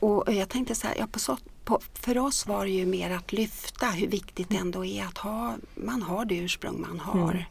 Och 0.00 0.32
jag 0.34 0.48
tänkte 0.48 0.74
så 0.74 0.86
här, 0.86 0.96
ja, 0.98 1.06
på 1.12 1.18
så, 1.18 1.36
på, 1.64 1.80
för 1.94 2.18
oss 2.18 2.46
var 2.46 2.64
det 2.64 2.70
ju 2.70 2.86
mer 2.86 3.10
att 3.10 3.32
lyfta 3.32 3.86
hur 3.86 4.06
viktigt 4.08 4.48
det 4.50 4.56
ändå 4.56 4.84
är 4.84 5.04
att 5.04 5.18
ha, 5.18 5.54
man 5.74 6.02
har 6.02 6.24
det 6.24 6.36
ursprung 6.36 6.80
man 6.80 7.00
har. 7.00 7.30
Mm. 7.30 7.42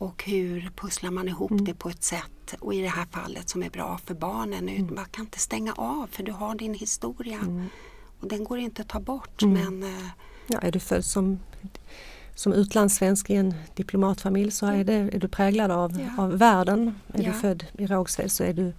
Och 0.00 0.24
hur 0.24 0.70
pusslar 0.76 1.10
man 1.10 1.28
ihop 1.28 1.52
det 1.60 1.74
på 1.74 1.88
ett 1.88 2.02
sätt 2.04 2.54
och 2.60 2.74
i 2.74 2.80
det 2.80 2.88
här 2.88 3.06
fallet 3.10 3.48
som 3.48 3.62
är 3.62 3.70
bra 3.70 4.00
för 4.04 4.14
barnen. 4.14 4.68
Mm. 4.68 4.94
Man 4.94 5.04
kan 5.10 5.24
inte 5.24 5.38
stänga 5.38 5.72
av 5.72 6.06
för 6.10 6.22
du 6.22 6.32
har 6.32 6.54
din 6.54 6.74
historia. 6.74 7.38
Och 8.20 8.28
den 8.28 8.44
går 8.44 8.58
inte 8.58 8.82
att 8.82 8.88
ta 8.88 9.00
bort 9.00 9.42
Mm. 9.42 9.78
men 9.80 9.94
eh, 9.94 10.06
Ja, 10.46 10.58
är 10.58 10.72
du 10.72 10.80
född 10.80 11.04
som, 11.04 11.38
som 12.34 12.52
utlandssvensk 12.52 13.30
i 13.30 13.34
en 13.34 13.54
diplomatfamilj 13.74 14.50
så 14.50 14.66
är, 14.66 14.84
det, 14.84 14.92
är 14.94 15.18
du 15.18 15.28
präglad 15.28 15.70
av, 15.70 16.00
Ja. 16.00 16.22
av 16.22 16.38
världen. 16.38 16.94
Är 17.14 17.22
Ja. 17.22 17.32
du 17.32 17.38
född 17.38 17.64
i 17.78 17.86
Rågsved 17.86 18.32
så 18.32 18.44
är 18.44 18.52
du 18.52 18.72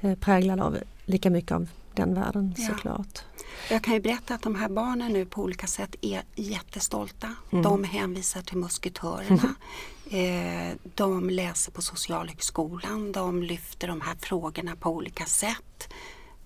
eh, 0.00 0.14
präglad 0.14 0.60
av 0.60 0.78
lika 1.04 1.30
mycket 1.30 1.52
av 1.52 1.68
den 1.94 2.14
världen 2.14 2.54
Ja. 2.58 2.68
såklart. 2.68 3.22
Jag 3.70 3.82
kan 3.82 3.94
ju 3.94 4.00
berätta 4.00 4.34
att 4.34 4.42
de 4.42 4.54
här 4.54 4.68
barnen 4.68 5.12
nu 5.12 5.26
på 5.26 5.42
olika 5.42 5.66
sätt 5.66 5.96
är 6.00 6.22
jättestolta. 6.34 7.34
Mm. 7.50 7.62
De 7.62 7.84
hänvisar 7.84 8.42
till 8.42 8.56
musketörerna. 8.56 9.54
eh, 10.10 10.76
de 10.94 11.30
läser 11.30 11.72
på 11.72 11.82
Socialhögskolan. 11.82 13.12
De 13.12 13.42
lyfter 13.42 13.88
de 13.88 14.00
här 14.00 14.16
frågorna 14.20 14.76
på 14.76 14.90
olika 14.90 15.24
sätt. 15.24 15.88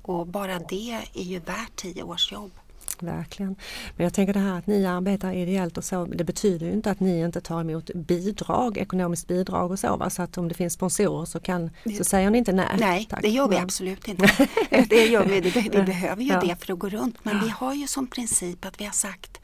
Och 0.02 0.26
bara 0.26 0.58
det 0.58 1.02
är 1.14 1.22
ju 1.22 1.38
värt 1.38 1.76
tio 1.76 2.02
års 2.02 2.32
jobb. 2.32 2.52
Verkligen. 3.02 3.56
Men 3.96 4.04
jag 4.04 4.14
tänker 4.14 4.32
det 4.32 4.40
här 4.40 4.58
att 4.58 4.66
ni 4.66 4.86
arbetar 4.86 5.32
ideellt 5.32 5.78
och 5.78 5.84
så, 5.84 6.04
det 6.04 6.24
betyder 6.24 6.66
ju 6.66 6.72
inte 6.72 6.90
att 6.90 7.00
ni 7.00 7.20
inte 7.20 7.40
tar 7.40 7.60
emot 7.60 7.90
bidrag, 7.94 8.78
ekonomiskt 8.78 9.28
bidrag 9.28 9.70
och 9.70 9.78
så. 9.78 9.96
Va? 9.96 10.10
Så 10.10 10.22
att 10.22 10.38
om 10.38 10.48
det 10.48 10.54
finns 10.54 10.72
sponsorer 10.72 11.24
så, 11.24 11.40
kan, 11.40 11.70
så 11.98 12.04
säger 12.04 12.30
ni 12.30 12.38
inte 12.38 12.52
nej. 12.52 12.76
Nej, 12.78 13.06
tack. 13.10 13.22
det 13.22 13.28
gör 13.28 13.48
vi 13.48 13.56
absolut 13.56 14.08
inte. 14.08 14.48
det 14.88 15.06
gör 15.06 15.24
vi, 15.24 15.40
det, 15.40 15.60
vi 15.60 15.82
behöver 15.82 16.22
ju 16.22 16.32
Ja. 16.32 16.40
det 16.40 16.56
för 16.64 16.72
att 16.72 16.78
gå 16.78 16.88
runt. 16.88 17.16
Men 17.22 17.40
vi 17.40 17.48
har 17.48 17.74
ju 17.74 17.86
som 17.86 18.06
princip 18.06 18.64
att 18.64 18.80
vi 18.80 18.84
har 18.84 18.92
sagt, 18.92 19.40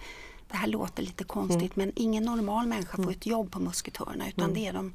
det 0.51 0.57
här 0.57 0.69
låter 0.69 1.03
lite 1.03 1.25
konstigt, 1.25 1.77
men 1.77 1.93
ingen 1.97 2.23
normal 2.25 2.67
människa 2.67 3.03
får 3.03 3.11
ett 3.11 3.27
jobb 3.27 3.51
på 3.51 3.61
musketörerna 3.61 4.29
utan 4.29 4.55
det 4.55 4.67
är 4.67 4.73
de 4.73 4.95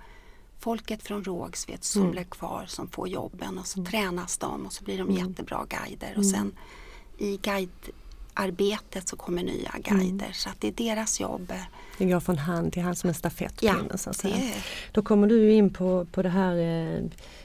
folket 0.59 1.03
från 1.03 1.23
Rågsved 1.23 1.83
som 1.83 2.11
blir 2.11 2.23
kvar 2.23 2.65
som 2.67 2.87
får 2.87 3.07
jobben 3.07 3.57
och 3.57 3.67
så 3.67 3.85
tränas 3.85 4.37
de 4.37 4.65
och 4.65 4.73
så 4.73 4.83
blir 4.83 4.97
de 4.97 5.11
jättebra 5.11 5.65
guider. 5.69 6.13
Och 6.17 6.25
sen 6.25 6.51
i 7.17 7.37
guidearbetet 8.37 9.07
så 9.07 9.15
kommer 9.15 9.43
nya 9.43 9.71
guider 9.83 10.31
så 10.33 10.49
att 10.49 10.61
det 10.61 10.67
är 10.67 10.71
deras 10.71 11.19
jobb. 11.19 11.53
Det 11.97 12.05
går 12.05 12.19
från 12.19 12.37
hand 12.37 12.73
till 12.73 12.81
hand 12.81 12.97
som 12.97 13.07
en 13.07 13.13
stafettpinne. 13.13 13.87
Ja, 13.91 13.97
så 13.97 14.09
att 14.09 14.15
säga. 14.15 14.35
Då 14.91 15.01
kommer 15.01 15.27
du 15.27 15.51
in 15.51 15.73
på, 15.73 16.05
på 16.11 16.21
det 16.21 16.29
här 16.29 16.55
eh, 16.55 17.03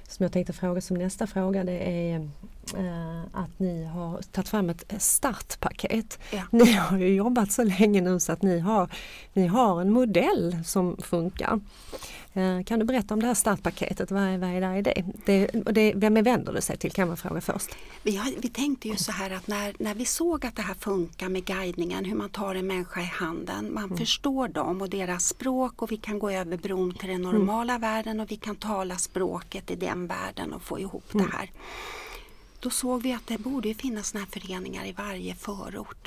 som 0.08 0.22
jag 0.22 0.32
tänkte 0.32 0.52
fråga 0.52 0.80
som 0.80 0.96
nästa 0.96 1.26
fråga. 1.26 1.64
Det 1.64 2.12
är 2.12 2.16
eh, 2.76 3.22
att 3.32 3.58
ni 3.58 3.84
har 3.84 4.22
tagit 4.22 4.48
fram 4.48 4.70
ett 4.70 4.94
startpaket. 4.98 6.18
Ja. 6.32 6.42
Ni 6.50 6.72
har 6.72 6.98
ju 6.98 7.14
jobbat 7.14 7.52
så 7.52 7.64
länge 7.64 8.00
nu 8.00 8.20
så 8.20 8.32
att 8.32 8.42
ni 8.42 8.58
har, 8.58 8.88
ni 9.32 9.46
har 9.46 9.80
en 9.80 9.92
modell 9.92 10.58
som 10.64 10.96
funkar. 10.96 11.60
Eh, 12.34 12.62
kan 12.62 12.78
du 12.78 12.84
berätta 12.84 13.14
om 13.14 13.20
det 13.20 13.26
här 13.26 13.34
startpaketet? 13.34 14.10
Vad 14.10 14.22
är, 14.22 14.38
vad 14.38 14.50
är 14.50 14.60
där 14.60 14.76
i 14.76 14.82
det? 14.82 15.04
det, 15.26 15.46
det 15.72 15.92
vem 15.96 16.14
vänder 16.14 16.52
det 16.52 16.62
sig 16.62 16.76
till 16.76 16.92
kan 16.92 17.08
man 17.08 17.16
fråga 17.16 17.40
först. 17.40 17.76
Vi, 18.02 18.16
har, 18.16 18.32
vi 18.38 18.48
tänkte 18.48 18.88
ju 18.88 18.96
så 18.96 19.12
här 19.12 19.30
att 19.30 19.46
när, 19.46 19.74
när 19.78 19.94
vi 19.94 20.04
såg 20.04 20.46
att 20.46 20.56
det 20.56 20.62
här 20.62 20.74
funkar 20.74 21.28
med 21.28 21.44
guidningen, 21.44 22.04
hur 22.04 22.14
man 22.14 22.30
tar 22.30 22.54
en 22.54 22.66
människa 22.66 23.00
i 23.00 23.04
handen, 23.04 23.74
man 23.74 23.96
förstår 23.96 24.48
dem 24.48 24.82
och 24.82 24.88
deras 24.88 25.28
språk 25.28 25.82
och 25.82 25.92
vi 25.92 25.96
kan 25.96 26.18
gå 26.18 26.30
över 26.30 26.56
bron 26.56 26.94
till 26.94 27.08
den 27.08 27.22
normala 27.22 27.78
världen 27.78 28.20
och 28.20 28.30
vi 28.30 28.36
kan 28.36 28.56
tala 28.56 28.96
språket 28.96 29.70
i 29.70 29.76
den 29.76 30.06
världen 30.06 30.52
och 30.52 30.62
få 30.62 30.80
ihop 30.80 31.04
det 31.12 31.26
här. 31.32 31.50
Då 32.60 32.70
såg 32.70 33.02
vi 33.02 33.12
att 33.12 33.26
det 33.26 33.38
borde 33.38 33.74
finnas 33.74 34.08
såna 34.08 34.24
här 34.24 34.40
föreningar 34.40 34.86
i 34.86 34.92
varje 34.92 35.34
förort. 35.34 36.06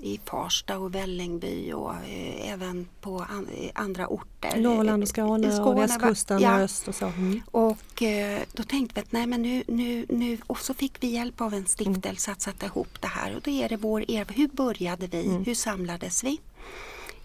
I 0.00 0.20
Farsta 0.24 0.78
och 0.78 0.94
Vällingby 0.94 1.72
och 1.72 1.94
eh, 1.94 2.52
även 2.52 2.88
på 3.00 3.26
an, 3.30 3.48
i 3.50 3.70
andra 3.74 4.06
orter. 4.06 4.60
Norrland 4.60 5.02
och 5.02 5.08
I 5.08 5.10
Skåne, 5.10 5.48
och 5.48 5.54
Skåne, 5.54 5.80
västkusten 5.80 6.40
ja. 6.40 6.54
och 6.54 6.60
öst 6.60 6.88
och 6.88 6.94
så. 6.94 7.06
Mm. 7.06 7.42
Och 7.50 8.02
eh, 8.02 8.42
då 8.52 8.62
tänkte 8.62 8.94
vi 8.94 9.00
att 9.00 9.12
nej 9.12 9.26
men 9.26 9.42
nu, 9.42 9.62
nu, 9.68 10.06
nu, 10.08 10.38
och 10.46 10.58
så 10.58 10.74
fick 10.74 11.02
vi 11.02 11.06
hjälp 11.06 11.40
av 11.40 11.54
en 11.54 11.66
stiftelse 11.66 12.32
att 12.32 12.42
sätta 12.42 12.66
ihop 12.66 13.00
det 13.00 13.08
här 13.08 13.36
och 13.36 13.42
då 13.42 13.50
är 13.50 13.68
det 13.68 13.76
vår 13.76 14.10
er, 14.10 14.26
hur 14.34 14.48
började 14.48 15.06
vi, 15.06 15.42
hur 15.46 15.54
samlades 15.54 16.24
vi, 16.24 16.40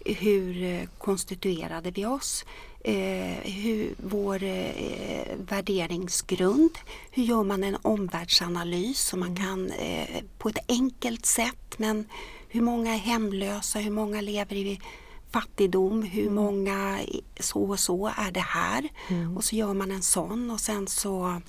hur 0.04 0.62
eh, 0.62 0.88
konstituerade 0.98 1.90
vi 1.90 2.06
oss, 2.06 2.44
eh, 2.84 3.52
hur, 3.52 3.94
vår 3.96 4.42
eh, 4.42 5.36
värderingsgrund, 5.36 6.78
hur 7.10 7.22
gör 7.22 7.42
man 7.42 7.64
en 7.64 7.76
omvärldsanalys 7.82 9.00
så 9.00 9.16
man 9.16 9.36
kan 9.36 9.70
eh, 9.70 10.22
på 10.38 10.48
ett 10.48 10.58
enkelt 10.68 11.26
sätt 11.26 11.78
men 11.78 12.04
hur 12.52 12.60
många 12.62 12.94
är 12.94 12.98
hemlösa, 12.98 13.78
hur 13.78 13.90
många 13.90 14.20
lever 14.20 14.56
i 14.56 14.80
fattigdom, 15.30 16.02
hur 16.02 16.30
många 16.30 17.02
i- 17.02 17.24
så 17.40 17.62
och 17.62 17.78
så 17.80 18.06
är 18.16 18.30
det 18.32 18.40
här. 18.40 18.88
Och 19.36 19.44
så 19.44 19.56
gör 19.56 19.74
man 19.74 19.90
en 19.90 20.02
sån 20.02 20.50
och 20.50 20.60
sen 20.60 20.86
så 20.88 21.40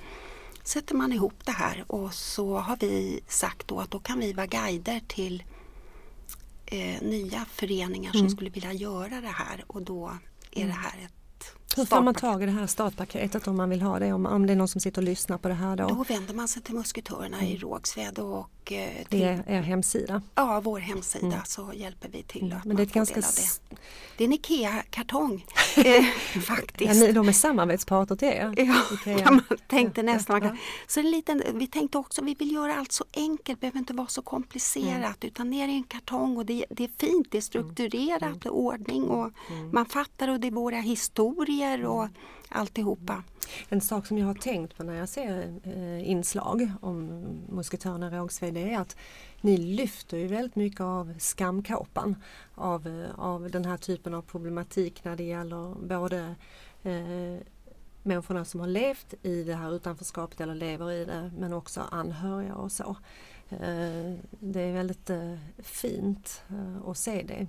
sätter 0.64 0.96
man 0.96 1.14
ihop 1.14 1.46
det 1.46 1.52
här. 1.52 1.86
Och 1.88 2.14
så 2.14 2.58
har 2.58 2.78
vi 2.80 3.20
sagt 3.28 3.68
då 3.68 3.80
att 3.80 3.92
då 3.92 4.00
kan 4.00 4.20
vi 4.20 4.34
vara 4.34 4.48
guider 4.48 5.02
till 5.08 5.44
eh, 6.66 7.02
nya 7.02 7.46
föreningar 7.46 8.12
som 8.12 8.22
skulle 8.30 8.50
vilja 8.50 8.74
göra 8.74 9.22
det 9.22 9.28
här. 9.36 9.64
Och 9.68 9.82
då 9.82 10.18
är 10.52 10.66
det 10.68 10.72
här 10.74 11.00
ett 11.06 11.46
Hur 11.76 11.86
får 11.86 12.02
man 12.02 12.14
tag 12.14 12.44
i 12.44 12.46
det 12.46 12.52
här 12.52 12.68
startpaketet 12.68 13.48
om 13.48 13.58
man 13.58 13.70
vill 13.70 13.82
ha 13.82 14.00
det? 14.00 14.14
Om, 14.14 14.26
om 14.26 14.46
det 14.48 14.54
är 14.54 14.58
någon 14.58 14.68
som 14.68 14.82
sitter 14.82 15.02
och 15.02 15.06
lyssnar 15.06 15.38
på 15.38 15.48
det 15.48 15.54
här 15.54 15.76
då? 15.76 15.88
Då 15.88 16.04
vänder 16.04 16.34
man 16.34 16.48
sig 16.48 16.62
till 16.62 16.76
musketörerna 16.76 17.44
i 17.44 17.58
Rågsved 17.58 18.20
och 18.20 18.72
eh, 18.72 18.90
Det 18.98 19.04
till 19.10 19.22
är 19.22 19.44
er 19.48 19.62
hemsida. 19.62 20.22
ja, 20.36 20.62
vår 20.64 20.80
hemsida 20.80 21.42
så 21.46 21.72
hjälper 21.76 22.10
vi 22.10 22.24
till 22.24 22.46
att 22.46 22.52
Mm. 22.54 22.60
Men 22.66 22.68
man 22.68 22.76
det 22.76 22.84
är 22.84 22.86
får 22.88 22.94
ganska 22.94 23.20
det. 23.20 23.78
Det 24.18 24.24
är 24.24 24.28
en 24.28 24.34
IKEA-kartong 24.34 25.46
eh, 25.78 26.06
faktiskt. 26.42 26.96
Ja, 26.96 27.08
ni, 27.08 27.12
de 27.12 27.28
är 27.28 27.32
samarbetspartner 27.32 28.16
till 28.18 28.28
er. 28.28 28.54
Ja, 28.58 28.76
ja, 29.06 29.32
man 29.32 29.44
tänkte 29.68 30.04
nästan. 30.04 30.40
Man 30.40 30.50
Ja. 30.50 30.56
Så 30.88 31.00
en 31.00 31.12
liten, 31.12 31.44
vi 31.54 31.68
tänkte 31.68 31.98
också 31.98 32.24
vi 32.24 32.34
vill 32.36 32.52
göra 32.52 32.76
allt 32.76 32.92
så 32.92 33.06
enkelt, 33.14 33.46
det 33.46 33.56
behöver 33.62 33.80
inte 33.80 33.94
vara 33.94 34.08
så 34.08 34.22
komplicerat 34.22 35.24
utan 35.24 35.50
ner 35.50 35.68
i 35.68 35.72
en 35.72 35.84
kartong 35.84 36.38
och 36.38 36.46
det, 36.46 36.66
det 36.70 36.84
är 36.84 36.90
fint, 36.98 37.28
det 37.32 37.38
är 37.38 37.42
strukturerat 37.42 38.46
och 38.46 38.60
ordning 38.60 39.04
och 39.04 39.32
man 39.72 39.86
fattar 39.86 40.28
och 40.28 40.40
det 40.40 40.48
är 40.48 40.52
våra 40.52 40.78
historier 40.78 41.53
ner 41.54 41.86
och 41.86 42.08
alltihopa. 42.50 43.24
En 43.70 43.82
sak 43.82 44.08
som 44.08 44.18
jag 44.18 44.28
har 44.28 44.34
tänkt 44.34 44.78
på 44.78 44.84
när 44.84 44.94
jag 44.94 45.10
ser 45.10 45.60
eh, 45.64 46.10
inslag 46.10 46.72
om 46.82 47.24
musketörerna 47.50 48.10
Rågsved 48.10 48.58
är 48.58 48.80
att 48.80 48.98
ni 49.42 49.58
lyfter 49.58 50.18
ju 50.18 50.28
väldigt 50.28 50.56
mycket 50.56 50.82
av 50.82 51.14
skamkåpan 51.20 52.16
av, 52.56 52.88
eh, 52.88 53.20
av 53.20 53.52
den 53.52 53.66
här 53.66 53.78
typen 53.78 54.14
av 54.14 54.22
problematik 54.22 55.04
när 55.04 55.16
det 55.16 55.24
gäller 55.24 55.88
både 55.88 56.36
eh, 56.84 57.48
människorna 58.04 58.46
som 58.46 58.60
har 58.60 58.68
levt 58.68 59.14
i 59.22 59.44
det 59.44 59.56
här 59.56 59.76
utanförskapet 59.76 60.42
eller 60.42 60.56
lever 60.56 60.92
i 60.92 61.06
det 61.06 61.32
men 61.38 61.54
också 61.54 61.82
anhöriga 61.92 62.56
och 62.56 62.72
så. 62.72 62.96
Eh, 63.50 64.14
det 64.40 64.62
är 64.62 64.74
väldigt 64.74 65.10
eh, 65.10 65.36
fint 65.58 66.44
eh, 66.50 66.90
att 66.90 66.98
se 66.98 67.24
det 67.28 67.48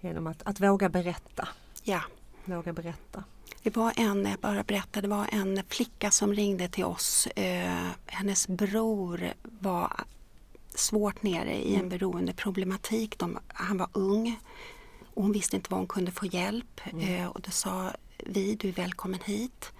genom 0.00 0.26
att, 0.26 0.42
att 0.42 0.60
våga 0.60 0.88
berätta. 0.88 1.48
Ja. 1.82 2.00
Våga 2.44 2.72
berätta. 2.72 3.24
Det 3.62 3.76
var 3.76 3.92
en, 3.96 4.24
jag 4.26 4.38
bara 4.38 4.62
berätta, 4.62 5.00
det 5.00 5.08
var 5.08 5.28
en 5.32 5.62
flicka 5.68 6.10
som 6.10 6.34
ringde 6.34 6.68
till 6.68 6.84
oss. 6.84 7.26
Eh, 7.26 7.86
hennes 8.06 8.48
bror 8.48 9.32
var 9.42 9.92
svårt 10.74 11.22
nere 11.22 11.54
i 11.54 11.68
en 11.74 11.76
Mm. 11.80 11.88
beroendeproblematik. 11.88 13.18
De, 13.18 13.38
han 13.48 13.78
var 13.78 13.88
ung 13.92 14.40
och 15.14 15.22
hon 15.22 15.32
visste 15.32 15.56
inte 15.56 15.70
var 15.70 15.78
hon 15.78 15.86
kunde 15.86 16.12
få 16.12 16.26
hjälp. 16.26 16.80
Mm. 16.92 17.00
Eh, 17.22 17.26
och 17.26 17.40
då 17.40 17.50
sa 17.50 17.90
vi, 18.26 18.54
du 18.54 18.68
är 18.68 18.72
välkommen 18.72 19.20
hit. 19.24 19.72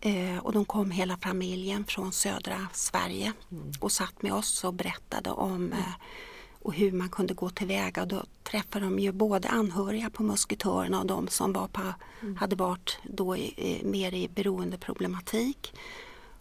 Eh, 0.00 0.38
och 0.38 0.52
de 0.52 0.64
kom 0.64 0.90
hela 0.90 1.16
familjen 1.16 1.84
från 1.84 2.12
södra 2.12 2.66
Sverige 2.72 3.32
Mm. 3.50 3.72
och 3.80 3.92
satt 3.92 4.22
med 4.22 4.32
oss 4.32 4.64
och 4.64 4.74
berättade 4.74 5.30
om 5.30 5.72
eh, 5.72 5.78
och 6.66 6.74
hur 6.74 6.92
man 6.92 7.08
kunde 7.08 7.34
gå 7.34 7.50
tillväga. 7.50 8.02
Och 8.02 8.08
då 8.08 8.22
träffade 8.42 8.84
de 8.84 8.98
ju 8.98 9.12
både 9.12 9.48
anhöriga 9.48 10.10
på 10.10 10.22
musketörerna 10.22 11.00
och 11.00 11.06
de 11.06 11.28
som 11.28 11.52
var 11.52 11.68
på, 11.68 11.82
hade 12.38 12.56
varit 12.56 12.98
då 13.04 13.36
i, 13.36 13.80
mer 13.84 14.14
i 14.14 14.28
beroendeproblematik. 14.28 15.72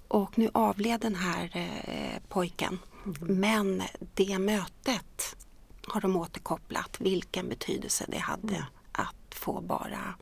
Och 0.07 0.37
nu 0.37 0.49
avled 0.53 1.01
den 1.01 1.15
här 1.15 1.49
eh, 1.53 2.21
pojken. 2.29 2.79
Men 3.19 3.83
det 4.13 4.39
mötet 4.39 5.35
har 5.87 6.01
de 6.01 6.15
återkopplat 6.15 6.97
vilken 6.99 7.49
betydelse 7.49 8.05
det 8.07 8.17
hade 8.17 8.65
att 8.91 9.35
få 9.35 9.61
bara 9.61 10.15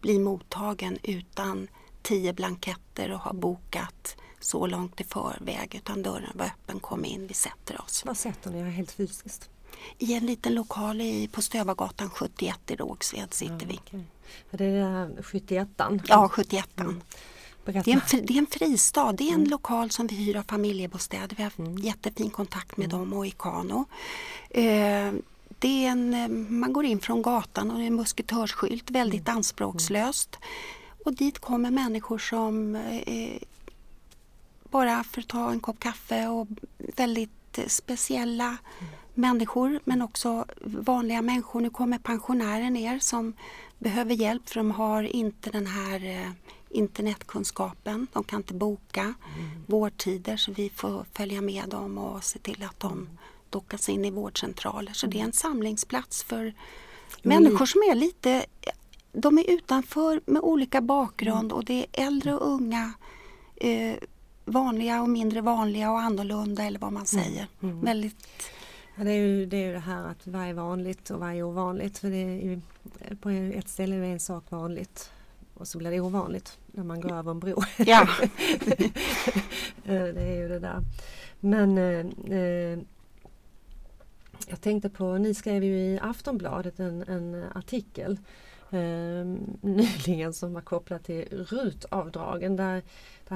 bli 0.00 0.18
mottagen 0.18 0.98
utan 1.02 1.68
tio 2.02 2.32
blanketter 2.32 3.12
och 3.12 3.20
ha 3.20 3.32
bokat 3.32 4.16
så 4.44 4.66
långt 4.66 5.00
i 5.00 5.04
förväg 5.04 5.74
utan 5.74 6.02
dörren 6.02 6.32
var 6.34 6.46
öppen, 6.46 6.80
kom 6.80 7.04
in, 7.04 7.26
vi 7.26 7.34
sätter 7.34 7.80
oss. 7.80 8.04
Vad 8.06 8.16
sätter 8.16 8.50
ni 8.50 8.58
er 8.58 8.64
helt 8.64 8.92
fysiskt? 8.92 9.48
I 9.98 10.14
en 10.14 10.26
liten 10.26 10.54
lokal 10.54 11.00
i, 11.00 11.28
på 11.28 11.42
Stövagatan 11.42 12.10
71 12.10 12.58
i 12.70 12.76
Rågsved 12.76 13.34
sitter 13.34 13.66
vi. 13.66 13.80
Okej. 13.86 14.04
För 14.50 14.58
det 14.58 14.64
är 14.64 14.90
här 14.90 15.22
71 15.22 15.68
Ja, 16.06 16.28
71 16.28 16.68
Mm. 16.80 17.00
det, 17.64 17.90
är 17.92 18.14
en, 18.14 18.26
det 18.26 18.34
är 18.34 18.38
en 18.38 18.46
fristad, 18.46 19.12
det 19.12 19.28
är 19.30 19.34
en 19.34 19.48
lokal 19.48 19.90
som 19.90 20.06
vi 20.06 20.16
hyr 20.16 20.36
av 20.36 20.42
familjebostäder. 20.42 21.36
Vi 21.36 21.42
har 21.42 21.50
haft 21.50 21.84
jättefin 21.84 22.30
kontakt 22.30 22.76
med 22.76 22.88
dem 22.88 23.12
och 23.12 23.26
Ikano. 23.26 23.84
Eh, 24.50 25.12
det 25.58 25.84
är 25.84 25.88
en, 25.90 26.14
eh, 26.14 26.28
man 26.28 26.72
går 26.72 26.84
in 26.84 27.00
från 27.00 27.22
gatan 27.22 27.70
och 27.70 27.78
det 27.78 27.84
är 27.84 27.86
en 27.86 27.94
musketörsskylt, 27.96 28.90
väldigt 28.90 29.28
anspråkslöst. 29.28 30.38
Och 31.04 31.14
dit 31.14 31.38
kommer 31.38 31.70
människor 31.70 32.18
som 32.18 32.74
eh, 32.74 33.38
bara 34.72 35.04
för 35.04 35.20
att 35.20 35.28
ta 35.28 35.50
en 35.50 35.60
kopp 35.60 35.80
kaffe 35.80 36.28
och 36.28 36.48
väldigt 36.78 37.58
speciella 37.66 38.56
människor 39.14 39.80
men 39.84 40.02
också 40.02 40.44
vanliga 40.64 41.22
människor. 41.22 41.60
Nu 41.60 41.70
kommer 41.70 41.98
pensionärer 41.98 42.70
ner 42.70 42.98
som 42.98 43.34
behöver 43.78 44.14
hjälp 44.14 44.48
för 44.48 44.54
de 44.54 44.70
har 44.70 45.02
inte 45.02 45.50
den 45.50 45.66
här 45.66 46.04
eh, 46.04 46.30
internetkunskapen. 46.70 48.06
De 48.12 48.24
kan 48.24 48.40
inte 48.40 48.54
boka 48.54 49.14
vårdtider 49.66 50.36
så 50.36 50.52
vi 50.52 50.70
får 50.70 51.04
följa 51.12 51.40
med 51.40 51.68
dem 51.68 51.98
och 51.98 52.24
se 52.24 52.38
till 52.38 52.62
att 52.62 52.80
de 52.80 53.08
dockas 53.50 53.88
in 53.88 54.04
i 54.04 54.10
vårdcentraler. 54.10 54.92
Så 54.92 55.06
det 55.06 55.20
är 55.20 55.24
en 55.24 55.32
samlingsplats 55.32 56.22
för 56.22 56.54
människor 57.22 57.66
som 57.66 57.80
är 57.82 57.94
lite 57.94 58.46
de 59.12 59.38
är 59.38 59.50
utanför 59.50 60.20
med 60.26 60.42
olika 60.42 60.80
bakgrund 60.80 61.52
och 61.52 61.64
det 61.64 61.86
är 61.92 62.06
äldre 62.06 62.34
och 62.34 62.46
unga 62.54 62.92
eh, 63.56 63.96
vanliga 64.44 65.02
och 65.02 65.08
mindre 65.08 65.40
vanliga 65.40 65.90
och 65.90 66.00
annorlunda 66.00 66.62
eller 66.64 66.78
vad 66.78 66.92
man 66.92 67.06
säger. 67.06 67.46
Väldigt, 67.60 68.16
Ja, 68.94 69.04
det, 69.04 69.10
är 69.10 69.26
ju, 69.26 69.46
det 69.46 69.56
är 69.56 69.66
ju 69.66 69.72
det 69.72 69.78
här 69.78 70.04
att 70.04 70.26
vad 70.26 70.42
är 70.42 70.52
vanligt 70.52 71.10
och 71.10 71.20
vad 71.20 71.28
är 71.28 71.42
ovanligt. 71.42 71.98
För 71.98 72.10
det 72.10 72.16
är 72.16 72.42
ju, 72.42 72.60
på 73.20 73.30
ett 73.30 73.68
ställe 73.68 73.96
är 73.96 74.02
en 74.02 74.20
sak 74.20 74.44
vanligt 74.48 75.10
och 75.54 75.68
så 75.68 75.78
blir 75.78 75.90
det 75.90 76.00
ovanligt 76.00 76.58
när 76.66 76.84
man 76.84 77.00
går 77.00 77.12
över 77.12 77.30
en 77.30 77.40
bro. 77.40 77.62
ja. 77.76 78.08
Det 79.84 80.20
är 80.20 80.36
ju 80.36 80.48
det 80.48 80.58
där. 80.58 80.80
Men 81.40 81.78
eh, 81.78 82.36
eh, 82.38 82.78
jag 84.48 84.60
tänkte 84.60 84.90
på, 84.90 85.18
ni 85.18 85.34
skrev 85.34 85.64
ju 85.64 85.78
i 85.78 85.98
Aftonbladet 86.02 86.80
en, 86.80 87.02
en 87.02 87.44
artikel 87.54 88.18
eh, 88.70 89.24
nyligen 89.60 90.34
som 90.34 90.54
var 90.54 90.60
kopplad 90.60 91.02
till 91.02 91.46
RUT-avdragen. 91.50 92.56
Där 92.56 92.82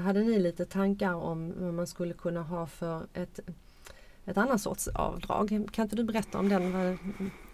hade 0.01 0.21
ni 0.21 0.39
lite 0.39 0.65
tankar 0.65 1.15
om 1.15 1.53
vad 1.57 1.75
man 1.75 1.87
skulle 1.87 2.15
kunna 2.15 2.43
ha 2.43 2.67
för 2.67 3.07
ett, 3.15 3.41
ett 4.27 4.37
annat 4.37 4.61
sorts 4.61 4.89
avdrag. 4.89 5.69
Kan 5.73 5.83
inte 5.83 5.97
du 5.97 6.05
berätta 6.05 6.39
om 6.39 6.49
den? 6.49 6.73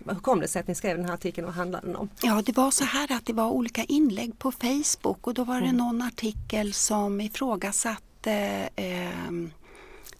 Hur 0.08 0.20
kom 0.20 0.40
det 0.40 0.48
sig 0.48 0.60
att 0.60 0.68
ni 0.68 0.74
skrev 0.74 0.96
den 0.96 1.06
här 1.06 1.14
artikeln? 1.14 1.44
Vad 1.44 1.54
handlade 1.54 1.86
den 1.86 1.96
om? 1.96 2.08
ja, 2.22 2.42
det 2.46 2.56
var 2.56 2.70
så 2.70 2.84
här 2.84 3.12
att 3.12 3.26
det 3.26 3.32
var 3.32 3.50
olika 3.50 3.84
inlägg 3.84 4.38
på 4.38 4.52
Facebook 4.52 5.26
och 5.26 5.34
då 5.34 5.44
var 5.44 5.60
det 5.60 5.72
någon 5.72 6.02
artikel 6.02 6.72
som 6.72 7.20
ifrågasatte 7.20 8.68
eh, 8.76 9.30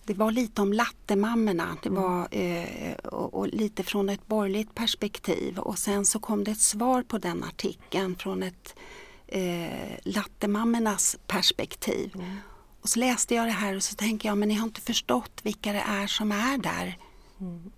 det 0.04 0.14
var 0.14 0.30
lite 0.30 0.62
om 0.62 0.72
lattemammorna 0.72 1.76
det 1.82 1.90
var, 1.90 2.28
eh, 2.30 2.94
och, 2.94 3.34
och 3.34 3.48
lite 3.48 3.82
från 3.82 4.08
ett 4.08 4.26
borgerligt 4.26 4.74
perspektiv 4.74 5.58
och 5.58 5.78
sen 5.78 6.04
så 6.04 6.18
kom 6.18 6.44
det 6.44 6.50
ett 6.50 6.60
svar 6.60 7.02
på 7.02 7.18
den 7.18 7.44
artikeln 7.44 8.16
från 8.16 8.42
ett 8.42 8.74
eh, 9.32 9.98
lattemammornas 10.02 11.16
perspektiv. 11.26 12.12
Och 12.82 12.88
så 12.88 12.98
läste 12.98 13.34
jag 13.34 13.46
det 13.46 13.50
här 13.52 13.76
och 13.76 13.82
så 13.82 13.94
tänker 13.94 14.28
jag 14.28 14.38
men 14.38 14.48
ni 14.48 14.54
har 14.54 14.64
inte 14.64 14.80
förstått 14.80 15.40
vilka 15.42 15.72
det 15.72 15.84
är 15.88 16.06
som 16.06 16.32
är 16.32 16.58
där 16.58 16.98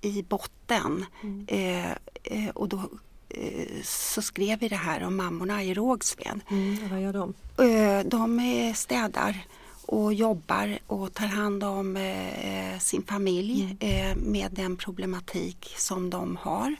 i 0.00 0.22
botten. 0.22 1.04
Eh, 1.46 1.90
eh, 2.22 2.48
och 2.54 2.68
då 2.68 2.82
eh, 3.28 3.82
så 3.84 4.22
skrev 4.22 4.58
vi 4.58 4.68
det 4.68 4.76
här 4.76 5.02
om 5.04 5.16
mammorna 5.16 5.62
i 5.64 5.74
Rågsved. 5.74 6.40
Mm, 6.50 6.88
vad 6.90 7.00
gör 7.02 7.12
de? 7.12 7.34
Eh, 7.64 8.04
De 8.06 8.72
städar 8.76 9.46
och 9.86 10.14
jobbar 10.14 10.78
och 10.86 11.14
tar 11.14 11.26
hand 11.26 11.64
om 11.64 11.96
eh, 11.96 12.78
sin 12.78 13.02
familj 13.02 13.76
eh, 13.80 14.16
med 14.16 14.52
den 14.52 14.76
problematik 14.76 15.74
som 15.78 16.10
de 16.10 16.36
har. 16.36 16.76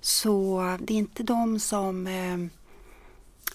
Så 0.00 0.62
det 0.80 0.94
är 0.94 0.98
inte 0.98 1.22
de 1.22 1.60
som 1.60 2.06
eh, 2.06 2.36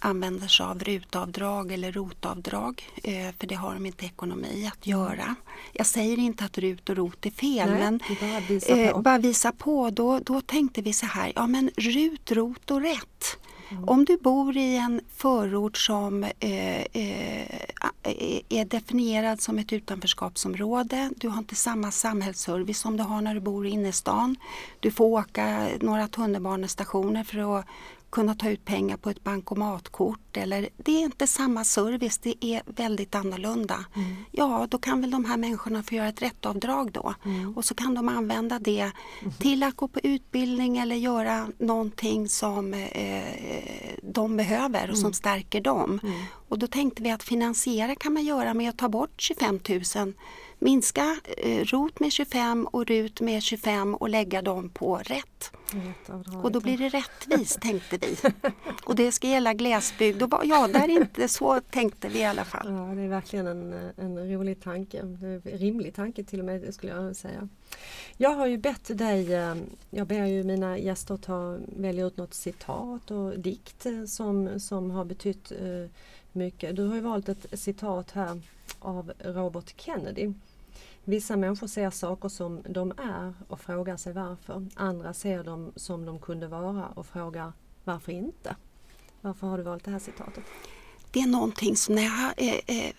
använder 0.02 0.48
sig 0.48 0.66
av 0.66 0.80
rutavdrag 0.80 1.72
eller 1.72 1.92
rotavdrag 1.92 2.84
eh, 3.04 3.36
för 3.40 3.48
det 3.48 3.56
har 3.56 3.74
de 3.74 3.86
inte 3.86 4.06
ekonomi 4.06 4.70
att 4.74 4.88
göra. 4.88 5.36
Jag 5.74 5.86
säger 5.86 6.20
inte 6.20 6.46
att 6.46 6.58
rut 6.58 6.90
och 6.90 6.96
rot 6.96 7.26
är 7.26 7.32
fel 7.32 7.70
Nej, 7.70 7.80
men 7.80 8.00
bara 8.22 8.40
visar 8.40 8.78
eh, 8.78 8.92
på. 8.92 9.02
bara 9.02 9.18
visa 9.18 9.52
på. 9.52 9.90
Då, 9.90 10.20
då 10.20 10.42
tänkte 10.42 10.82
vi 10.82 10.94
så 10.94 11.06
här, 11.06 11.32
ja 11.36 11.48
men 11.48 11.72
rut, 11.78 12.32
rot 12.32 12.72
och 12.72 12.82
rätt. 12.82 13.38
Om 13.88 14.06
du 14.06 14.18
bor 14.18 14.58
i 14.58 14.78
en 14.78 15.02
förort 15.16 15.78
som 15.78 16.24
eh, 16.24 16.82
eh, 16.82 17.62
är 18.50 18.66
definierad 18.66 19.42
som 19.42 19.60
ett 19.60 19.74
utanförskapsområde, 19.74 21.10
du 21.18 21.28
har 21.28 21.38
inte 21.38 21.56
samma 21.56 21.92
samhällsservice 21.92 22.80
som 22.80 22.98
du 22.98 23.04
har 23.04 23.22
när 23.22 23.34
du 23.34 23.40
bor 23.40 23.68
i 23.68 23.70
innerstan. 23.70 24.36
Du 24.80 24.92
får 24.92 25.06
åka 25.06 25.68
några 25.82 26.08
tunnelbanestationer 26.08 27.24
för 27.24 27.60
att 27.60 27.66
kunna 28.12 28.36
ta 28.36 28.50
ut 28.50 28.66
pengar 28.66 28.98
på 28.98 29.10
ett 29.10 29.24
bankomatkort. 29.24 30.38
Eller, 30.38 30.70
det 30.78 30.92
är 30.92 31.00
inte 31.00 31.28
samma 31.28 31.64
service, 31.64 32.18
det 32.18 32.46
är 32.46 32.62
väldigt 32.66 33.16
annorlunda. 33.16 33.86
Ja, 34.32 34.68
då 34.70 34.78
kan 34.78 35.02
väl 35.02 35.12
de 35.12 35.26
här 35.26 35.38
människorna 35.38 35.84
få 35.84 35.96
göra 35.96 36.08
ett 36.08 36.22
rättavdrag 36.22 36.92
då. 36.92 37.14
Och 37.56 37.66
så 37.66 37.76
kan 37.76 37.94
de 37.94 38.10
använda 38.10 38.60
det 38.60 38.92
till 39.40 39.64
att 39.64 39.76
gå 39.76 39.88
på 39.88 40.00
utbildning 40.04 40.78
eller 40.78 40.96
göra 40.96 41.48
någonting 41.58 42.30
som 42.30 42.74
eh, 42.74 43.24
de 44.04 44.38
behöver 44.38 44.92
och 44.92 44.98
som 44.98 45.14
stärker 45.14 45.62
dem. 45.62 46.00
Och 46.50 46.60
då 46.60 46.68
tänkte 46.68 47.04
vi 47.04 47.12
att 47.12 47.24
finansiera 47.24 47.96
kan 47.96 48.14
man 48.14 48.26
göra 48.26 48.54
med 48.54 48.70
att 48.70 48.78
ta 48.78 48.90
bort 48.90 49.22
25 49.22 49.60
000 49.96 50.14
minska 50.62 51.18
eh, 51.38 51.66
ROT 51.66 52.00
med 52.00 52.12
25 52.12 52.68
och 52.68 52.88
RUT 52.88 53.22
med 53.22 53.44
25 53.44 53.96
och 53.96 54.10
lägga 54.10 54.42
dem 54.42 54.70
på 54.70 54.98
rätt. 54.98 55.52
Och 56.44 56.52
då 56.52 56.60
blir 56.60 56.78
det 56.78 56.90
rättvist 56.90 57.62
tänkte 57.62 57.98
vi. 57.98 58.18
Och 58.86 58.96
det 58.96 59.12
ska 59.12 59.28
gälla 59.28 59.54
glesbygd. 59.54 60.24
Och 60.24 60.46
ja, 60.46 60.68
där 60.68 60.88
inte 60.88 61.28
så 61.28 61.60
tänkte 61.60 62.08
vi 62.10 62.20
i 62.20 62.26
alla 62.26 62.46
fall. 62.46 62.68
Ja, 62.72 62.96
det 62.96 63.02
är 63.02 63.08
verkligen 63.08 63.48
en, 63.48 63.74
en 63.98 64.32
rolig 64.32 64.64
tanke. 64.64 65.00
En 65.00 65.42
rimlig 65.46 65.96
tanke 65.96 66.24
till 66.24 66.40
och 66.40 66.46
med 66.46 66.74
skulle 66.74 66.94
jag 66.94 67.16
säga. 67.16 67.48
Jag 68.18 68.30
har 68.30 68.48
ju 68.48 68.58
bett 68.58 68.98
dig, 68.98 69.34
eh, 69.34 69.56
jag 69.90 70.08
ber 70.08 70.26
ju 70.26 70.44
mina 70.44 70.78
gäster 70.78 71.18
ta 71.18 71.58
välja 71.78 72.06
ut 72.06 72.18
något 72.18 72.34
citat 72.34 73.12
och 73.12 73.40
dikt 73.40 73.86
eh, 73.86 74.06
som, 74.06 74.60
som 74.60 74.92
har 74.92 75.06
betytt 75.06 75.52
eh, 75.52 75.92
mycket. 76.32 76.76
Du 76.76 76.88
har 76.88 76.96
ju 76.96 77.02
valt 77.02 77.30
ett 77.30 77.46
citat 77.54 78.12
här 78.12 78.42
av 78.80 79.12
Robert 79.20 79.74
Kennedy. 79.82 80.34
Vissa 81.04 81.36
människor 81.36 81.68
ser 81.68 81.90
saker 81.90 82.30
som 82.30 82.62
de 82.70 82.92
är 82.92 83.34
och 83.48 83.60
frågar 83.60 83.98
sig 83.98 84.14
varför. 84.14 84.68
Andra 84.76 85.14
ser 85.14 85.44
dem 85.44 85.72
som 85.76 86.06
de 86.06 86.20
kunde 86.20 86.48
vara 86.48 86.88
och 86.88 87.06
frågar 87.06 87.54
varför 87.84 88.12
inte? 88.12 88.56
Varför 89.22 89.48
har 89.48 89.58
du 89.58 89.64
valt 89.64 89.84
det 89.84 89.92
här 89.92 90.00
citatet? 90.00 90.44
Det 91.12 91.20
är 91.20 91.28
någonting 91.28 91.76
som 91.76 91.96
när 91.96 92.04
jag, 92.04 92.34
eh, 92.38 92.78
eh, 92.78 92.94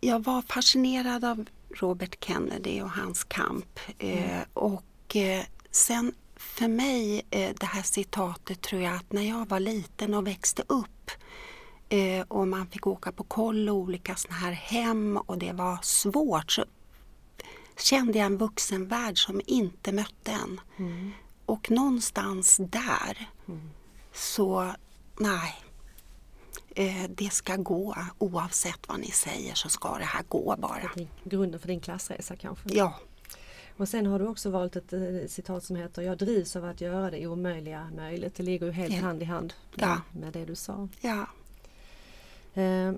jag 0.00 0.24
var 0.24 0.42
fascinerad 0.42 1.24
av 1.24 1.44
Robert 1.70 2.24
Kennedy 2.24 2.82
och 2.82 2.90
hans 2.90 3.24
kamp. 3.24 3.80
Eh, 3.98 4.34
mm. 4.34 4.44
och 4.52 5.16
eh, 5.16 5.44
sen 5.70 6.12
för 6.36 6.68
mig, 6.68 7.26
eh, 7.30 7.54
det 7.60 7.66
här 7.66 7.82
citatet 7.82 8.60
tror 8.60 8.82
jag 8.82 8.94
att 8.94 9.12
när 9.12 9.22
jag 9.22 9.48
var 9.48 9.60
liten 9.60 10.14
och 10.14 10.26
växte 10.26 10.62
upp 10.66 11.10
eh, 11.88 12.24
och 12.28 12.48
man 12.48 12.66
fick 12.66 12.86
åka 12.86 13.12
på 13.12 13.24
koll 13.24 13.68
och 13.68 13.76
olika 13.76 14.14
såna 14.14 14.34
här 14.34 14.52
hem 14.52 15.16
och 15.16 15.38
det 15.38 15.52
var 15.52 15.78
svårt 15.82 16.50
så 16.50 16.64
kände 17.78 18.18
jag 18.18 18.26
en 18.26 18.36
vuxenvärld 18.36 19.26
som 19.26 19.40
inte 19.46 19.92
mötte 19.92 20.30
en. 20.30 20.60
Mm. 20.76 21.12
Och 21.46 21.70
någonstans 21.70 22.56
där 22.56 23.28
mm. 23.48 23.70
så, 24.12 24.74
nej, 25.18 25.54
eh, 26.74 27.10
det 27.10 27.32
ska 27.32 27.56
gå 27.56 27.96
oavsett 28.18 28.88
vad 28.88 29.00
ni 29.00 29.10
säger 29.10 29.54
så 29.54 29.68
ska 29.68 29.98
det 29.98 30.04
här 30.04 30.24
gå 30.28 30.56
bara. 30.58 30.90
Grunden 31.24 31.60
för 31.60 31.68
din 31.68 31.80
klassresa 31.80 32.36
kanske? 32.36 32.68
Ja. 32.72 32.94
Och 33.76 33.88
sen 33.88 34.06
har 34.06 34.18
du 34.18 34.26
också 34.26 34.50
valt 34.50 34.76
ett 34.76 34.92
eh, 34.92 35.00
citat 35.28 35.64
som 35.64 35.76
heter 35.76 36.02
Jag 36.02 36.18
drivs 36.18 36.56
av 36.56 36.64
att 36.64 36.80
göra 36.80 37.10
det 37.10 37.26
omöjliga 37.26 37.90
möjligt. 37.96 38.34
Det 38.34 38.42
ligger 38.42 38.66
ju 38.66 38.72
helt 38.72 38.94
ja. 38.94 39.00
hand 39.00 39.22
i 39.22 39.24
hand 39.24 39.54
ja. 39.74 40.00
med 40.12 40.32
det 40.32 40.44
du 40.44 40.54
sa. 40.54 40.88
Ja. 41.00 41.26
Eh, 42.58 42.92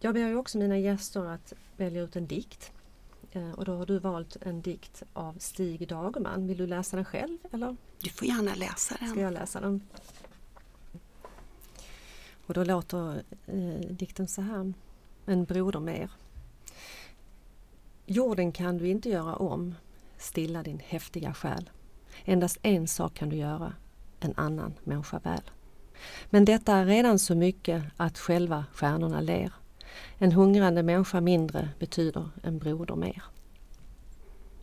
jag 0.00 0.14
ber 0.14 0.28
ju 0.28 0.36
också 0.36 0.58
mina 0.58 0.78
gäster 0.78 1.24
att 1.24 1.52
välja 1.76 2.02
ut 2.02 2.16
en 2.16 2.26
dikt. 2.26 2.72
Eh, 3.32 3.50
och 3.50 3.64
då 3.64 3.76
har 3.76 3.86
du 3.86 3.98
valt 3.98 4.36
en 4.40 4.60
dikt 4.60 5.02
av 5.12 5.34
Stig 5.38 5.88
Dagerman. 5.88 6.46
Vill 6.46 6.56
du 6.56 6.66
läsa 6.66 6.96
den 6.96 7.04
själv? 7.04 7.38
Eller? 7.52 7.76
Du 7.98 8.10
får 8.10 8.28
gärna 8.28 8.54
läsa 8.54 8.96
den. 9.00 9.10
Ska 9.10 9.20
jag 9.20 9.32
läsa 9.32 9.60
den? 9.60 9.82
Och 12.46 12.54
då 12.54 12.64
låter 12.64 13.22
eh, 13.46 13.90
dikten 13.90 14.28
så 14.28 14.42
här. 14.42 14.72
En 15.26 15.44
broder 15.44 15.80
mer. 15.80 16.10
Jorden 18.06 18.52
kan 18.52 18.78
du 18.78 18.88
inte 18.88 19.08
göra 19.08 19.36
om, 19.36 19.74
stilla 20.18 20.62
din 20.62 20.78
häftiga 20.78 21.34
själ. 21.34 21.70
Endast 22.24 22.58
en 22.62 22.88
sak 22.88 23.14
kan 23.14 23.28
du 23.28 23.36
göra, 23.36 23.72
en 24.20 24.34
annan 24.36 24.74
människa 24.84 25.18
väl. 25.18 25.42
Men 26.30 26.44
detta 26.44 26.74
är 26.74 26.86
redan 26.86 27.18
så 27.18 27.34
mycket 27.34 27.82
att 27.96 28.18
själva 28.18 28.64
stjärnorna 28.74 29.20
ler. 29.20 29.52
En 30.18 30.32
hungrande 30.32 30.82
människa 30.82 31.20
mindre 31.20 31.68
betyder 31.78 32.28
en 32.42 32.58
broder 32.58 32.96
mer. 32.96 33.22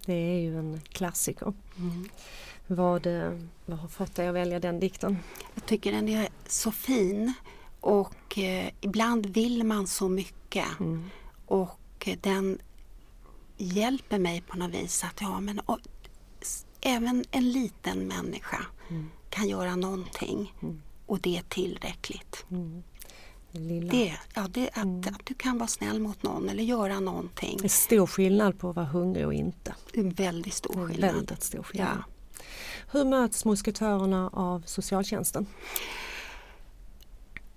Det 0.06 0.14
är 0.14 0.40
ju 0.40 0.60
en 0.60 0.82
klassiker. 0.90 1.54
Mm. 1.78 2.10
Vad, 2.68 3.06
eh, 3.06 3.32
vad 3.66 3.80
har 3.80 3.88
fått 3.88 4.16
dig 4.16 4.28
att 4.28 4.36
välja 4.36 4.60
den 4.60 4.80
dikten? 4.80 5.18
Jag 5.54 5.66
tycker 5.66 5.92
den 5.92 6.10
är 6.10 6.28
så 6.48 6.72
fin 6.72 7.34
och 7.80 8.38
eh, 8.38 8.70
ibland 8.82 9.26
vill 9.26 9.64
man 9.64 9.88
så 9.88 10.10
mycket. 10.10 10.80
Mm. 10.80 11.10
Och 11.46 12.10
den 12.22 12.60
hjälper 13.58 14.20
mig 14.20 14.42
på 14.42 14.58
något 14.58 14.74
vis 14.74 15.04
att 15.04 15.22
ja, 15.22 15.40
men, 15.40 15.60
och, 15.60 15.80
även 16.82 17.26
en 17.32 17.52
liten 17.52 18.08
människa 18.08 18.66
mm. 18.90 19.10
kan 19.30 19.48
göra 19.48 19.76
någonting. 19.76 20.54
Mm. 20.62 20.82
Och 21.08 21.20
det 21.20 21.38
är 21.38 21.42
tillräckligt. 21.42 22.46
Mm. 22.52 22.84
Det, 23.92 24.14
ja, 24.34 24.48
det, 24.50 24.68
att, 24.70 24.78
mm. 24.78 25.00
att, 25.00 25.26
du 25.26 25.34
kan 25.34 25.58
vara 25.58 25.68
snäll 25.68 26.00
mot 26.00 26.24
någon 26.24 26.50
eller 26.50 26.64
göra 26.64 27.00
någonting. 27.00 27.58
Det 27.62 27.68
är 27.68 27.70
stor 27.70 28.08
skillnad 28.08 28.60
på 28.60 28.70
att 28.70 28.76
vara 28.76 28.86
hungrig 28.86 29.26
och 29.26 29.34
inte. 29.34 29.76
Det 29.94 30.00
är 30.00 30.04
väldigt 30.04 30.54
stor 30.54 30.88
skillnad. 30.88 31.14
Väldigt 31.14 31.44
stor 31.44 31.64
skillnad. 31.64 32.04
Ja. 32.08 32.44
Hur 32.92 33.06
möts 33.06 33.46
musketörerna 33.46 34.30
av 34.34 34.64
socialtjänsten? 34.66 35.46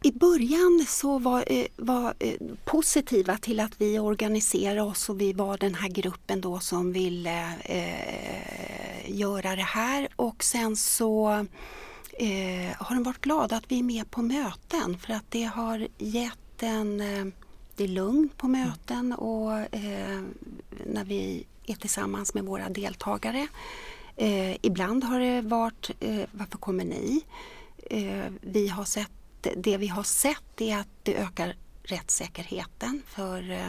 I 0.03 0.13
början 0.13 0.87
så 0.89 1.19
var, 1.19 1.45
eh, 1.47 1.67
var 1.77 2.15
eh, 2.19 2.35
positiva 2.65 3.37
till 3.37 3.61
att 3.61 3.81
vi 3.81 3.99
organiserade 3.99 4.83
oss 4.83 5.09
och 5.09 5.21
vi 5.21 5.33
var 5.33 5.59
den 5.59 5.75
här 5.75 5.89
gruppen 5.89 6.41
då 6.41 6.61
som 6.61 6.93
ville 6.93 7.55
eh, 7.65 9.11
göra 9.11 9.57
det 9.57 9.63
här 9.63 10.09
och 10.17 10.45
sen 10.45 10.77
så 10.77 11.47
eh, 12.19 12.77
har 12.79 12.95
de 12.95 13.03
varit 13.03 13.21
glada 13.21 13.57
att 13.57 13.65
vi 13.69 13.79
är 13.79 13.83
med 13.83 14.11
på 14.11 14.23
möten 14.23 14.99
för 14.99 15.13
att 15.13 15.25
det 15.29 15.45
har 15.45 15.89
gett 15.99 16.63
en... 16.63 17.01
Eh, 17.01 17.27
det 17.77 17.85
är 17.85 17.89
lugn 17.89 18.29
på 18.37 18.49
möten 18.49 19.13
och 19.13 19.53
eh, 19.75 20.23
när 20.87 21.05
vi 21.05 21.47
är 21.67 21.75
tillsammans 21.75 22.35
med 22.35 22.45
våra 22.45 22.69
deltagare. 22.69 23.49
Eh, 24.17 24.57
ibland 24.63 25.05
har 25.05 25.21
det 25.21 25.41
varit 25.41 25.91
eh, 26.01 26.25
varför 26.33 26.59
kommer 26.59 26.85
ni? 26.85 27.25
Eh, 27.91 28.33
vi 28.41 28.69
har 28.69 28.85
sett, 28.85 29.47
det 29.57 29.77
vi 29.77 29.87
har 29.87 30.03
sett 30.03 30.61
är 30.61 30.77
att 30.77 30.89
det 31.03 31.17
ökar 31.17 31.57
rättssäkerheten 31.83 33.03
för 33.07 33.67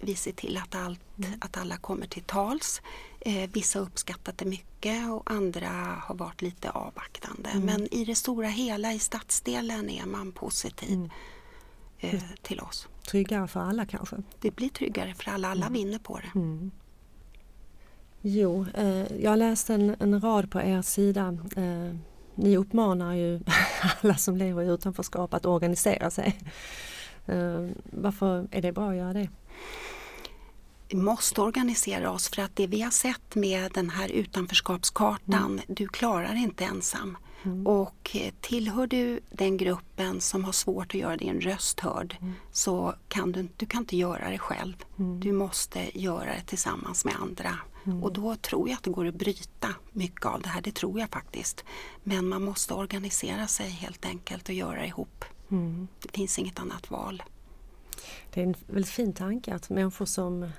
vi 0.00 0.14
ser 0.14 0.32
till 0.32 0.56
att, 0.56 0.74
allt, 0.74 1.00
mm. 1.18 1.38
att 1.40 1.56
alla 1.56 1.76
kommer 1.76 2.06
till 2.06 2.22
tals. 2.22 2.82
Eh, 3.26 3.50
vissa 3.52 3.78
har 3.78 3.86
uppskattat 3.86 4.38
det 4.38 4.44
mycket 4.44 5.10
och 5.10 5.30
andra 5.30 5.68
har 6.02 6.14
varit 6.14 6.42
lite 6.42 6.70
avvaktande. 6.70 7.50
Mm. 7.50 7.66
Men 7.66 7.94
i 7.94 8.04
det 8.04 8.14
stora 8.14 8.48
hela 8.48 8.92
i 8.92 8.98
stadsdelen 8.98 9.90
är 9.90 10.06
man 10.06 10.32
positiv 10.32 10.92
mm. 10.92 11.10
eh, 11.98 12.22
till 12.42 12.60
oss. 12.60 12.88
Tryggare 13.10 13.48
för 13.48 13.60
alla 13.60 13.86
kanske? 13.86 14.16
Det 14.40 14.50
blir 14.50 14.68
tryggare 14.68 15.14
för 15.14 15.30
alla, 15.30 15.48
alla 15.48 15.66
mm. 15.66 15.72
vinner 15.72 15.98
på 15.98 16.18
det. 16.18 16.38
Mm. 16.38 16.70
Jo, 18.20 18.66
eh, 18.74 19.22
jag 19.22 19.38
läste 19.38 19.74
en, 19.74 19.96
en, 20.00 20.20
rad 20.20 20.50
på 20.50 20.60
er 20.60 20.82
sida. 20.82 21.38
Eh, 21.56 21.96
ni 22.34 22.56
uppmanar 22.56 23.14
ju 23.14 23.40
alla 24.02 24.16
som 24.16 24.36
lever 24.36 24.62
i 24.62 24.66
utanförskap 24.66 25.34
att 25.34 25.46
organisera 25.46 26.10
sig. 26.10 26.38
Eh, 27.26 27.68
varför 27.84 28.48
är 28.50 28.62
det 28.62 28.72
bra 28.72 28.90
att 28.90 28.96
göra 28.96 29.12
det? 29.12 29.28
Måste 30.92 31.40
organisera 31.40 32.10
oss 32.10 32.28
för 32.28 32.42
att 32.42 32.56
det 32.56 32.66
vi 32.66 32.80
har 32.80 32.90
sett 32.90 33.34
med 33.34 33.72
den 33.72 33.90
här 33.90 34.08
utanförskapskartan, 34.08 35.52
mm. 35.52 35.64
du 35.66 35.88
klarar 35.88 36.34
inte 36.34 36.64
ensam. 36.64 37.16
Mm. 37.42 37.66
Och 37.66 38.10
eh, 38.16 38.32
tillhör 38.40 38.86
du 38.86 39.20
den 39.30 39.56
gruppen 39.56 40.20
som 40.20 40.44
har 40.44 40.52
svårt 40.52 40.94
att 40.94 41.00
göra 41.00 41.16
din 41.16 41.40
röst 41.40 41.80
hörd 41.80 42.16
mm. 42.20 42.32
så 42.52 42.94
kan 43.08 43.32
du, 43.32 43.48
du 43.56 43.66
kan 43.66 43.80
inte 43.80 43.96
göra 43.96 44.30
det 44.30 44.38
själv. 44.38 44.84
Mm. 44.98 45.20
Du 45.20 45.32
måste 45.32 45.98
göra 45.98 46.34
det 46.34 46.42
tillsammans 46.46 47.04
med 47.04 47.14
andra. 47.20 47.58
Mm. 47.86 48.02
Och 48.02 48.12
då 48.12 48.36
tror 48.36 48.68
jag 48.68 48.76
att 48.76 48.82
det 48.82 48.90
går 48.90 49.06
att 49.06 49.14
bryta 49.14 49.68
mycket 49.92 50.26
av 50.26 50.42
det 50.42 50.48
här, 50.48 50.60
det 50.60 50.74
tror 50.74 51.00
jag 51.00 51.10
faktiskt. 51.10 51.64
Men 52.02 52.28
man 52.28 52.42
måste 52.42 52.74
organisera 52.74 53.46
sig 53.46 53.70
helt 53.70 54.04
enkelt 54.04 54.48
och 54.48 54.54
göra 54.54 54.80
det 54.80 54.86
ihop. 54.86 55.24
Mm. 55.50 55.88
Det 56.02 56.12
finns 56.12 56.38
inget 56.38 56.58
annat 56.58 56.90
val. 56.90 57.22
Det 58.34 58.40
är 58.40 58.44
en 58.44 58.54
väldigt 58.66 58.90
fin 58.90 59.12
tanke 59.12 59.54
att 59.54 59.70
människor 59.70 60.04
som 60.04 60.50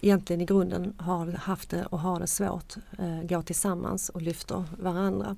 egentligen 0.00 0.40
i 0.40 0.44
grunden 0.44 0.94
har 0.98 1.26
haft 1.26 1.70
det 1.70 1.86
och 1.86 2.00
har 2.00 2.20
det 2.20 2.26
svårt 2.26 2.74
eh, 2.98 3.22
går 3.22 3.42
tillsammans 3.42 4.08
och 4.08 4.22
lyfter 4.22 4.64
varandra. 4.78 5.36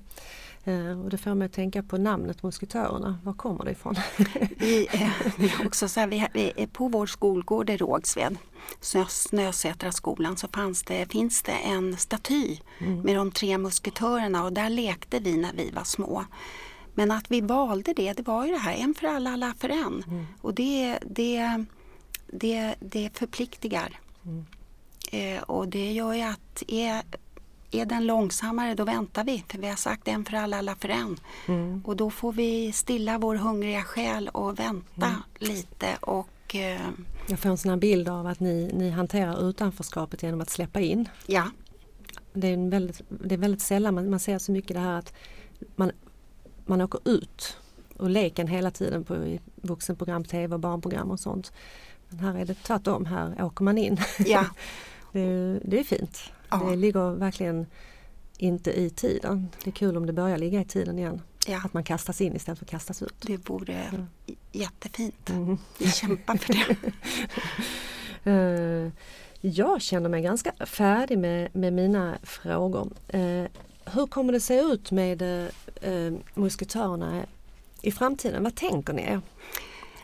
Eh, 0.63 1.01
och 1.01 1.09
det 1.09 1.17
får 1.17 1.35
mig 1.35 1.45
att 1.45 1.53
tänka 1.53 1.83
på 1.83 1.97
namnet 1.97 2.43
Musketörerna. 2.43 3.19
Var 3.23 3.33
kommer 3.33 3.65
det 3.65 3.71
ifrån? 3.71 3.95
vi, 4.57 4.87
eh, 4.91 5.65
också 5.65 5.87
så 5.87 5.99
här, 5.99 6.07
vi, 6.07 6.27
vi, 6.33 6.67
på 6.67 6.87
vår 6.87 7.05
skolgård 7.05 7.69
i 7.69 7.77
Rågsved, 7.77 8.37
Snösätra 9.07 9.91
skolan, 9.91 10.37
så 10.37 10.47
fanns 10.47 10.83
det, 10.83 11.11
finns 11.11 11.41
det 11.41 11.51
en 11.51 11.97
staty 11.97 12.57
mm. 12.79 13.01
med 13.01 13.15
de 13.15 13.31
tre 13.31 13.57
musketörerna 13.57 14.43
och 14.43 14.53
där 14.53 14.69
lekte 14.69 15.19
vi 15.19 15.37
när 15.37 15.53
vi 15.53 15.71
var 15.71 15.83
små. 15.83 16.25
Men 16.93 17.11
att 17.11 17.31
vi 17.31 17.41
valde 17.41 17.93
det, 17.93 18.13
det 18.13 18.27
var 18.27 18.45
ju 18.45 18.51
det 18.51 18.57
här, 18.57 18.73
en 18.73 18.93
för 18.93 19.07
alla, 19.07 19.29
alla 19.29 19.53
för 19.57 19.69
en. 19.69 20.03
Mm. 20.07 20.25
Och 20.41 20.53
det, 20.53 20.99
det 21.01 21.65
det, 22.31 22.75
det 22.79 23.09
förpliktigar. 23.13 23.99
Mm. 24.25 24.45
Eh, 25.11 25.43
och 25.43 25.67
det 25.67 25.91
gör 25.91 26.13
ju 26.13 26.21
att 26.21 26.63
är, 26.67 27.03
är 27.71 27.85
den 27.85 28.05
långsammare 28.05 28.75
då 28.75 28.83
väntar 28.83 29.23
vi. 29.23 29.43
För 29.47 29.57
vi 29.57 29.67
har 29.69 29.75
sagt 29.75 30.07
en 30.07 30.25
för 30.25 30.33
alla, 30.33 30.57
alla 30.57 30.75
för 30.75 30.89
en. 30.89 31.17
Mm. 31.47 31.81
Och 31.85 31.95
då 31.95 32.09
får 32.09 32.33
vi 32.33 32.71
stilla 32.71 33.17
vår 33.17 33.35
hungriga 33.35 33.83
själ 33.83 34.29
och 34.29 34.59
vänta 34.59 35.07
mm. 35.07 35.21
lite 35.39 35.97
och 36.01 36.55
eh, 36.55 36.81
Jag 37.27 37.39
får 37.39 37.49
en 37.49 37.57
sån 37.57 37.69
här 37.69 37.77
bild 37.77 38.09
av 38.09 38.27
att 38.27 38.39
ni, 38.39 38.71
ni 38.73 38.89
hanterar 38.89 39.49
utanförskapet 39.49 40.23
genom 40.23 40.41
att 40.41 40.49
släppa 40.49 40.79
in. 40.79 41.09
ja, 41.25 41.43
Det 42.33 42.47
är, 42.47 42.69
väldigt, 42.69 43.01
det 43.09 43.35
är 43.35 43.39
väldigt 43.39 43.61
sällan 43.61 43.95
man, 43.95 44.09
man 44.09 44.19
ser 44.19 44.37
så 44.37 44.51
mycket 44.51 44.73
det 44.73 44.79
här 44.79 44.99
att 44.99 45.13
man, 45.75 45.91
man 46.65 46.81
åker 46.81 46.99
ut 47.09 47.57
och 47.97 48.09
leken 48.09 48.47
hela 48.47 48.71
tiden 48.71 49.03
på 49.03 49.37
vuxenprogram, 49.55 50.23
tv 50.23 50.53
och 50.53 50.59
barnprogram 50.59 51.11
och 51.11 51.19
sånt. 51.19 51.51
Men 52.09 52.19
här 52.19 52.35
är 52.41 52.45
det 52.45 52.53
tvärtom, 52.53 53.05
här 53.05 53.43
åker 53.43 53.63
man 53.63 53.77
in. 53.77 53.97
ja, 54.25 54.45
Det 55.11 55.19
är, 55.19 55.61
det 55.65 55.79
är 55.79 55.83
fint. 55.83 56.19
Ja. 56.49 56.57
Det 56.57 56.75
ligger 56.75 57.11
verkligen 57.11 57.65
inte 58.37 58.79
i 58.79 58.89
tiden. 58.89 59.49
Det 59.63 59.69
är 59.69 59.71
kul 59.71 59.97
om 59.97 60.05
det 60.05 60.13
börjar 60.13 60.37
ligga 60.37 60.61
i 60.61 60.65
tiden 60.65 60.99
igen. 60.99 61.21
ja. 61.47 61.61
Att 61.65 61.73
man 61.73 61.83
kastas 61.83 62.21
in 62.21 62.35
istället 62.35 62.59
för 62.59 62.65
att 62.65 62.71
kastas 62.71 63.01
ut. 63.01 63.15
Det 63.21 63.49
vore 63.49 64.05
j- 64.25 64.35
jättefint. 64.51 65.29
Mm. 65.29 65.57
Kämpar 65.93 66.37
för 66.37 66.53
det. 66.53 66.75
Eh, 68.23 68.91
jag 69.41 69.81
känner 69.81 70.09
mig 70.09 70.21
ganska 70.21 70.51
färdig 70.65 71.17
med, 71.17 71.55
med 71.55 71.73
mina 71.73 72.17
frågor. 72.23 72.89
Eh, 73.07 73.43
hur 73.85 74.07
kommer 74.07 74.33
det 74.33 74.39
se 74.39 74.59
ut 74.61 74.91
med 74.91 75.21
uh, 75.21 76.13
musketörerna 76.33 77.25
i 77.81 77.91
framtiden? 77.91 78.43
Vad 78.43 78.55
tänker 78.55 78.93
ni 78.93 79.01
er? 79.01 79.21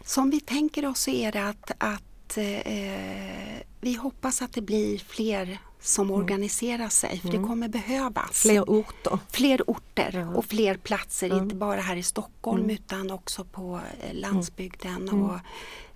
Som 0.05 0.29
vi 0.29 0.39
tänker 0.39 0.85
oss 0.85 0.99
så 1.01 1.11
är 1.11 1.31
det 1.31 1.47
att, 1.47 1.71
att 1.77 2.37
eh, 2.37 3.61
vi 3.81 3.93
hoppas 3.93 4.41
att 4.41 4.53
det 4.53 4.61
blir 4.61 4.97
fler 4.97 5.57
som 5.79 6.11
organiserar 6.11 6.89
sig 6.89 7.19
för 7.19 7.29
det 7.31 7.37
kommer 7.37 7.67
behövas. 7.67 8.45
Mm. 8.45 8.55
Fler 8.55 8.61
orter? 8.79 9.19
Fler 9.29 9.61
orter 9.67 10.11
Ja. 10.13 10.35
och 10.37 10.45
fler 10.45 10.77
platser, 10.77 11.27
Ja. 11.27 11.37
inte 11.37 11.55
bara 11.55 11.81
här 11.81 11.95
i 11.95 12.03
Stockholm 12.03 12.59
Mm. 12.63 12.69
utan 12.75 13.11
också 13.11 13.43
på 13.45 13.79
eh, 14.01 14.13
landsbygden. 14.13 15.09
Och 15.09 15.39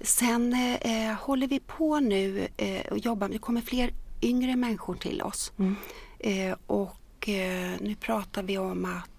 sen 0.02 0.54
eh, 0.82 1.14
håller 1.14 1.48
vi 1.48 1.60
på 1.60 2.00
nu 2.00 2.48
eh, 2.58 2.82
och 2.92 2.98
jobbar, 2.98 3.30
det 3.30 3.38
kommer 3.40 3.62
fler 3.62 3.94
yngre 4.22 4.56
människor 4.56 4.96
till 4.96 5.22
oss. 5.22 5.52
Mm. 5.60 5.76
Eh, 6.20 6.56
och 6.68 7.30
eh, 7.30 7.72
nu 7.82 7.96
pratar 8.00 8.44
vi 8.44 8.58
om 8.58 8.86
att 8.86 9.10
eh, 9.10 9.19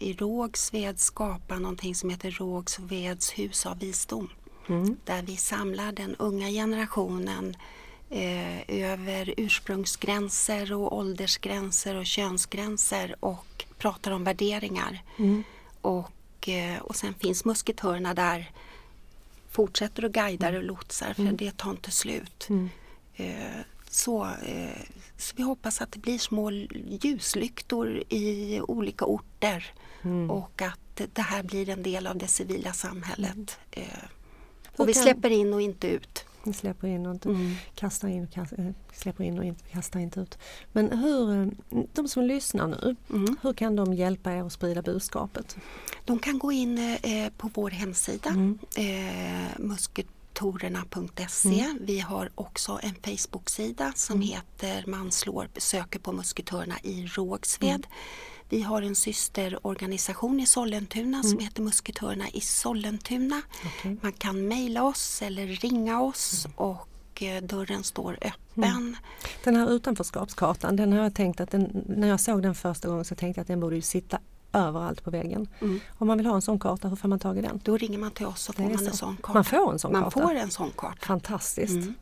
i 0.00 0.16
Rågsved 0.18 1.00
skapa 1.00 1.58
någonting 1.58 1.94
som 1.94 2.10
heter 2.10 2.30
Rågsveds 2.30 3.38
hus 3.38 3.66
av 3.66 3.78
visdom. 3.78 4.28
Mm. 4.68 4.96
Där 5.04 5.22
vi 5.22 5.36
samlar 5.36 5.92
den 5.92 6.16
unga 6.16 6.48
generationen 6.48 7.56
eh, 8.10 8.60
över 8.68 9.34
ursprungsgränser 9.36 10.72
och 10.72 10.96
åldersgränser 10.96 11.94
och 11.94 12.06
könsgränser 12.06 13.16
och 13.20 13.64
pratar 13.78 14.10
om 14.10 14.24
värderingar. 14.24 15.02
Mm. 15.18 15.42
Och, 15.80 16.48
eh, 16.48 16.78
och 16.78 16.96
sen 16.96 17.14
finns 17.14 17.44
musketörerna 17.44 18.14
där 18.14 18.50
fortsätter 19.50 20.04
och 20.04 20.12
guidar 20.12 20.52
och 20.52 20.64
lotsar 20.64 21.14
för 21.14 21.32
det 21.32 21.56
tar 21.56 21.70
inte 21.70 21.90
slut. 21.90 22.46
Mm. 22.48 22.70
Eh, 23.14 23.60
så, 23.88 24.24
eh, 24.24 24.82
så 25.20 25.34
vi 25.36 25.42
hoppas 25.42 25.80
att 25.80 25.92
det 25.92 25.98
blir 25.98 26.18
små 26.18 26.50
ljuslyktor 27.02 28.02
i 28.08 28.60
olika 28.68 29.04
orter 29.04 29.72
Mm. 30.02 30.30
och 30.30 30.62
att 30.62 31.00
det 31.12 31.22
här 31.22 31.42
blir 31.42 31.68
en 31.68 31.82
del 31.82 32.06
av 32.06 32.16
det 32.18 32.26
civila 32.28 32.72
samhället. 32.72 33.58
Eh, 33.70 33.82
Hur 33.82 34.80
och 34.80 34.88
vi 34.88 34.94
släpper 34.94 35.30
in 35.30 35.54
och 35.54 35.60
inte 35.62 35.88
ut. 35.88 36.24
Ni 36.44 36.52
släpper 36.52 36.88
in 36.88 37.06
och 37.06 37.14
inte 37.14 37.28
Mm. 37.28 37.54
kastar 37.74 38.08
in 38.08 38.24
och 38.24 38.30
kast, 38.32 38.52
eh, 38.52 38.66
släpper 38.92 39.24
in 39.24 39.38
och 39.38 39.44
inte, 39.44 39.64
kastar 39.64 40.00
inte 40.00 40.20
ut. 40.20 40.38
Men 40.72 40.98
hur, 40.98 41.42
eh, 41.42 41.46
de 41.92 42.08
som 42.08 42.22
lyssnar 42.24 42.66
nu, 42.68 42.96
Mm. 43.10 43.36
hur 43.42 43.52
kan 43.52 43.76
de 43.76 43.94
hjälpa 43.94 44.32
er 44.32 44.42
att 44.42 44.52
sprida 44.52 44.82
budskapet? 44.82 45.56
De 46.04 46.18
kan 46.18 46.38
gå 46.38 46.52
in 46.52 46.78
eh, 46.78 47.28
på 47.36 47.50
vår 47.54 47.70
hemsida 47.70 48.30
Mm. 48.30 48.58
eh, 48.76 49.58
musketorerna.se. 50.40 51.74
Vi 51.80 52.00
har 52.00 52.30
också 52.34 52.80
en 52.82 52.94
Facebook-sida 52.94 53.92
som 53.96 54.16
Mm. 54.16 54.28
heter 54.28 54.84
Man 54.86 55.12
slår 55.12 55.48
söker 55.56 55.98
på 55.98 56.12
musketörerna 56.12 56.74
i 56.82 57.06
Rågsved. 57.06 57.68
Mm. 57.70 57.82
Vi 58.48 58.62
har 58.62 58.82
en 58.82 58.94
systerorganisation 58.94 60.40
i 60.40 60.46
Sollentuna 60.46 61.22
som 61.22 61.38
heter 61.38 61.62
Musketörerna 61.62 62.28
i 62.30 62.40
Sollentuna. 62.40 63.34
Mm. 63.34 63.72
Okej. 63.78 63.96
Man 64.02 64.12
kan 64.12 64.48
mejla 64.48 64.82
oss 64.82 65.22
eller 65.22 65.46
ringa 65.46 66.00
oss 66.02 66.44
Mm. 66.44 66.56
och 66.58 67.22
eh, 67.22 67.42
dörren 67.42 67.84
står 67.84 68.18
öppen. 68.22 68.96
Den 69.44 69.56
här 69.56 69.70
utanförskapskartan, 69.70 70.76
den 70.76 70.92
har 70.92 70.98
jag 71.02 71.14
tänkt 71.14 71.40
att 71.40 71.50
den, 71.50 71.84
när 71.88 72.08
jag 72.08 72.20
såg 72.20 72.42
den 72.42 72.54
första 72.54 72.88
gången 72.88 73.04
så 73.04 73.14
tänkte 73.14 73.38
jag 73.38 73.42
att 73.42 73.48
den 73.48 73.60
borde 73.60 73.82
sitta 73.82 74.18
överallt 74.52 75.04
på 75.04 75.10
väggen. 75.10 75.48
Mm. 75.60 75.80
Om 75.98 76.06
man 76.06 76.16
vill 76.16 76.26
ha 76.26 76.34
en 76.34 76.42
sån 76.42 76.58
karta, 76.58 76.88
hur 76.88 76.96
får 76.96 77.08
man 77.08 77.18
tag 77.18 77.38
i 77.38 77.40
den? 77.42 77.60
Då 77.64 77.76
ringer 77.76 77.98
man 77.98 78.10
till 78.10 78.26
oss 78.26 78.48
och 78.48 78.54
Det 78.54 78.62
får 78.62 78.70
man 78.70 78.78
en 78.86 78.90
så. 78.90 78.96
sån 78.96 79.16
karta. 79.16 79.32
Man 79.34 79.44
får 79.44 79.72
en 79.72 79.78
sån 79.78 79.92
Man 79.92 80.02
karta? 80.04 80.20
får 80.20 80.34
en 80.34 80.50
sån 80.50 80.70
karta. 80.76 81.06
Fantastiskt! 81.06 81.74
Mm. 81.74 81.94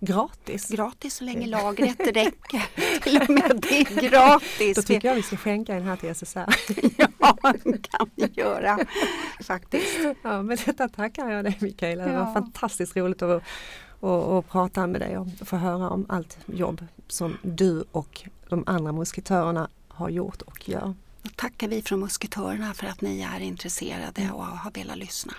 Gratis! 0.00 0.68
Gratis 0.68 1.14
så 1.16 1.24
länge 1.24 1.46
lagret 1.46 2.00
räcker. 2.14 3.00
Till 3.00 3.16
och 3.22 3.30
med 3.30 3.64
det 3.68 3.80
är 3.80 4.10
gratis. 4.10 4.76
Då 4.76 4.82
tycker 4.82 5.08
jag 5.08 5.14
vi 5.14 5.22
ska 5.22 5.36
skänka 5.36 5.74
den 5.74 5.82
här 5.82 5.96
till 5.96 6.14
SSR. 6.14 6.54
Ja, 7.20 7.52
det 7.64 7.88
kan 7.90 8.10
vi 8.14 8.28
göra 8.34 8.78
faktiskt. 9.44 9.98
Ja, 10.22 10.42
men 10.42 10.56
detta 10.66 10.88
tackar 10.88 11.30
jag 11.30 11.44
dig 11.44 11.58
Mikaela. 11.60 12.04
Det 12.04 12.12
var 12.12 12.18
Ja. 12.26 12.32
fantastiskt 12.34 12.96
roligt 12.96 13.22
att, 13.22 13.42
att, 14.00 14.02
att 14.28 14.48
prata 14.48 14.86
med 14.86 15.00
dig 15.00 15.18
och 15.18 15.26
få 15.44 15.56
höra 15.56 15.90
om 15.90 16.06
allt 16.08 16.38
jobb 16.46 16.84
som 17.08 17.36
du 17.42 17.84
och 17.92 18.22
de 18.48 18.64
andra 18.66 18.92
musketörerna 18.92 19.68
har 19.88 20.08
gjort 20.08 20.42
och 20.42 20.68
gör. 20.68 20.94
Då 21.26 21.30
tackar 21.36 21.68
vi 21.68 21.82
från 21.82 22.00
Musketörerna 22.00 22.74
för 22.74 22.86
att 22.86 23.00
ni 23.00 23.20
är 23.20 23.40
intresserade 23.40 24.30
och 24.32 24.46
har 24.46 24.70
velat 24.70 24.98
lyssna. 24.98 25.32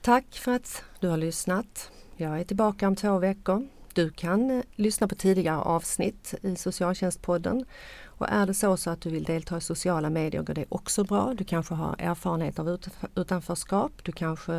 Tack 0.00 0.24
för 0.32 0.52
att 0.52 0.82
du 1.00 1.08
har 1.08 1.16
lyssnat. 1.16 1.90
Jag 2.16 2.40
är 2.40 2.44
tillbaka 2.44 2.88
om 2.88 2.96
två 2.96 3.18
veckor. 3.18 3.68
Du 3.94 4.10
kan 4.10 4.50
eh, 4.50 4.62
lyssna 4.76 5.08
på 5.08 5.14
tidigare 5.14 5.58
avsnitt 5.58 6.34
i 6.42 6.56
Socialtjänstpodden. 6.56 7.64
Och 8.04 8.28
är 8.28 8.46
det 8.46 8.54
så, 8.54 8.76
så 8.76 8.90
att 8.90 9.00
du 9.00 9.10
vill 9.10 9.24
delta 9.24 9.56
i 9.56 9.60
sociala 9.60 10.10
medier 10.10 10.42
går 10.42 10.54
det 10.54 10.64
också 10.68 11.04
bra. 11.04 11.34
Du 11.34 11.44
kanske 11.44 11.74
har 11.74 11.96
erfarenhet 11.98 12.58
av 12.58 12.68
ut- 12.68 12.88
utanförskap. 13.14 13.92
Du 14.02 14.12
kanske 14.12 14.52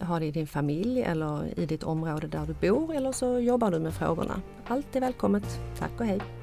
har 0.00 0.20
det 0.20 0.26
i 0.26 0.30
din 0.30 0.46
familj 0.46 1.02
eller 1.02 1.58
i 1.58 1.66
ditt 1.66 1.82
område 1.82 2.26
där 2.26 2.46
du 2.46 2.54
bor 2.68 2.94
eller 2.94 3.12
så 3.12 3.38
jobbar 3.38 3.70
du 3.70 3.78
med 3.78 3.94
frågorna. 3.94 4.42
Allt 4.66 4.96
är 4.96 5.00
välkommet. 5.00 5.60
Tack 5.78 6.00
och 6.00 6.06
hej! 6.06 6.41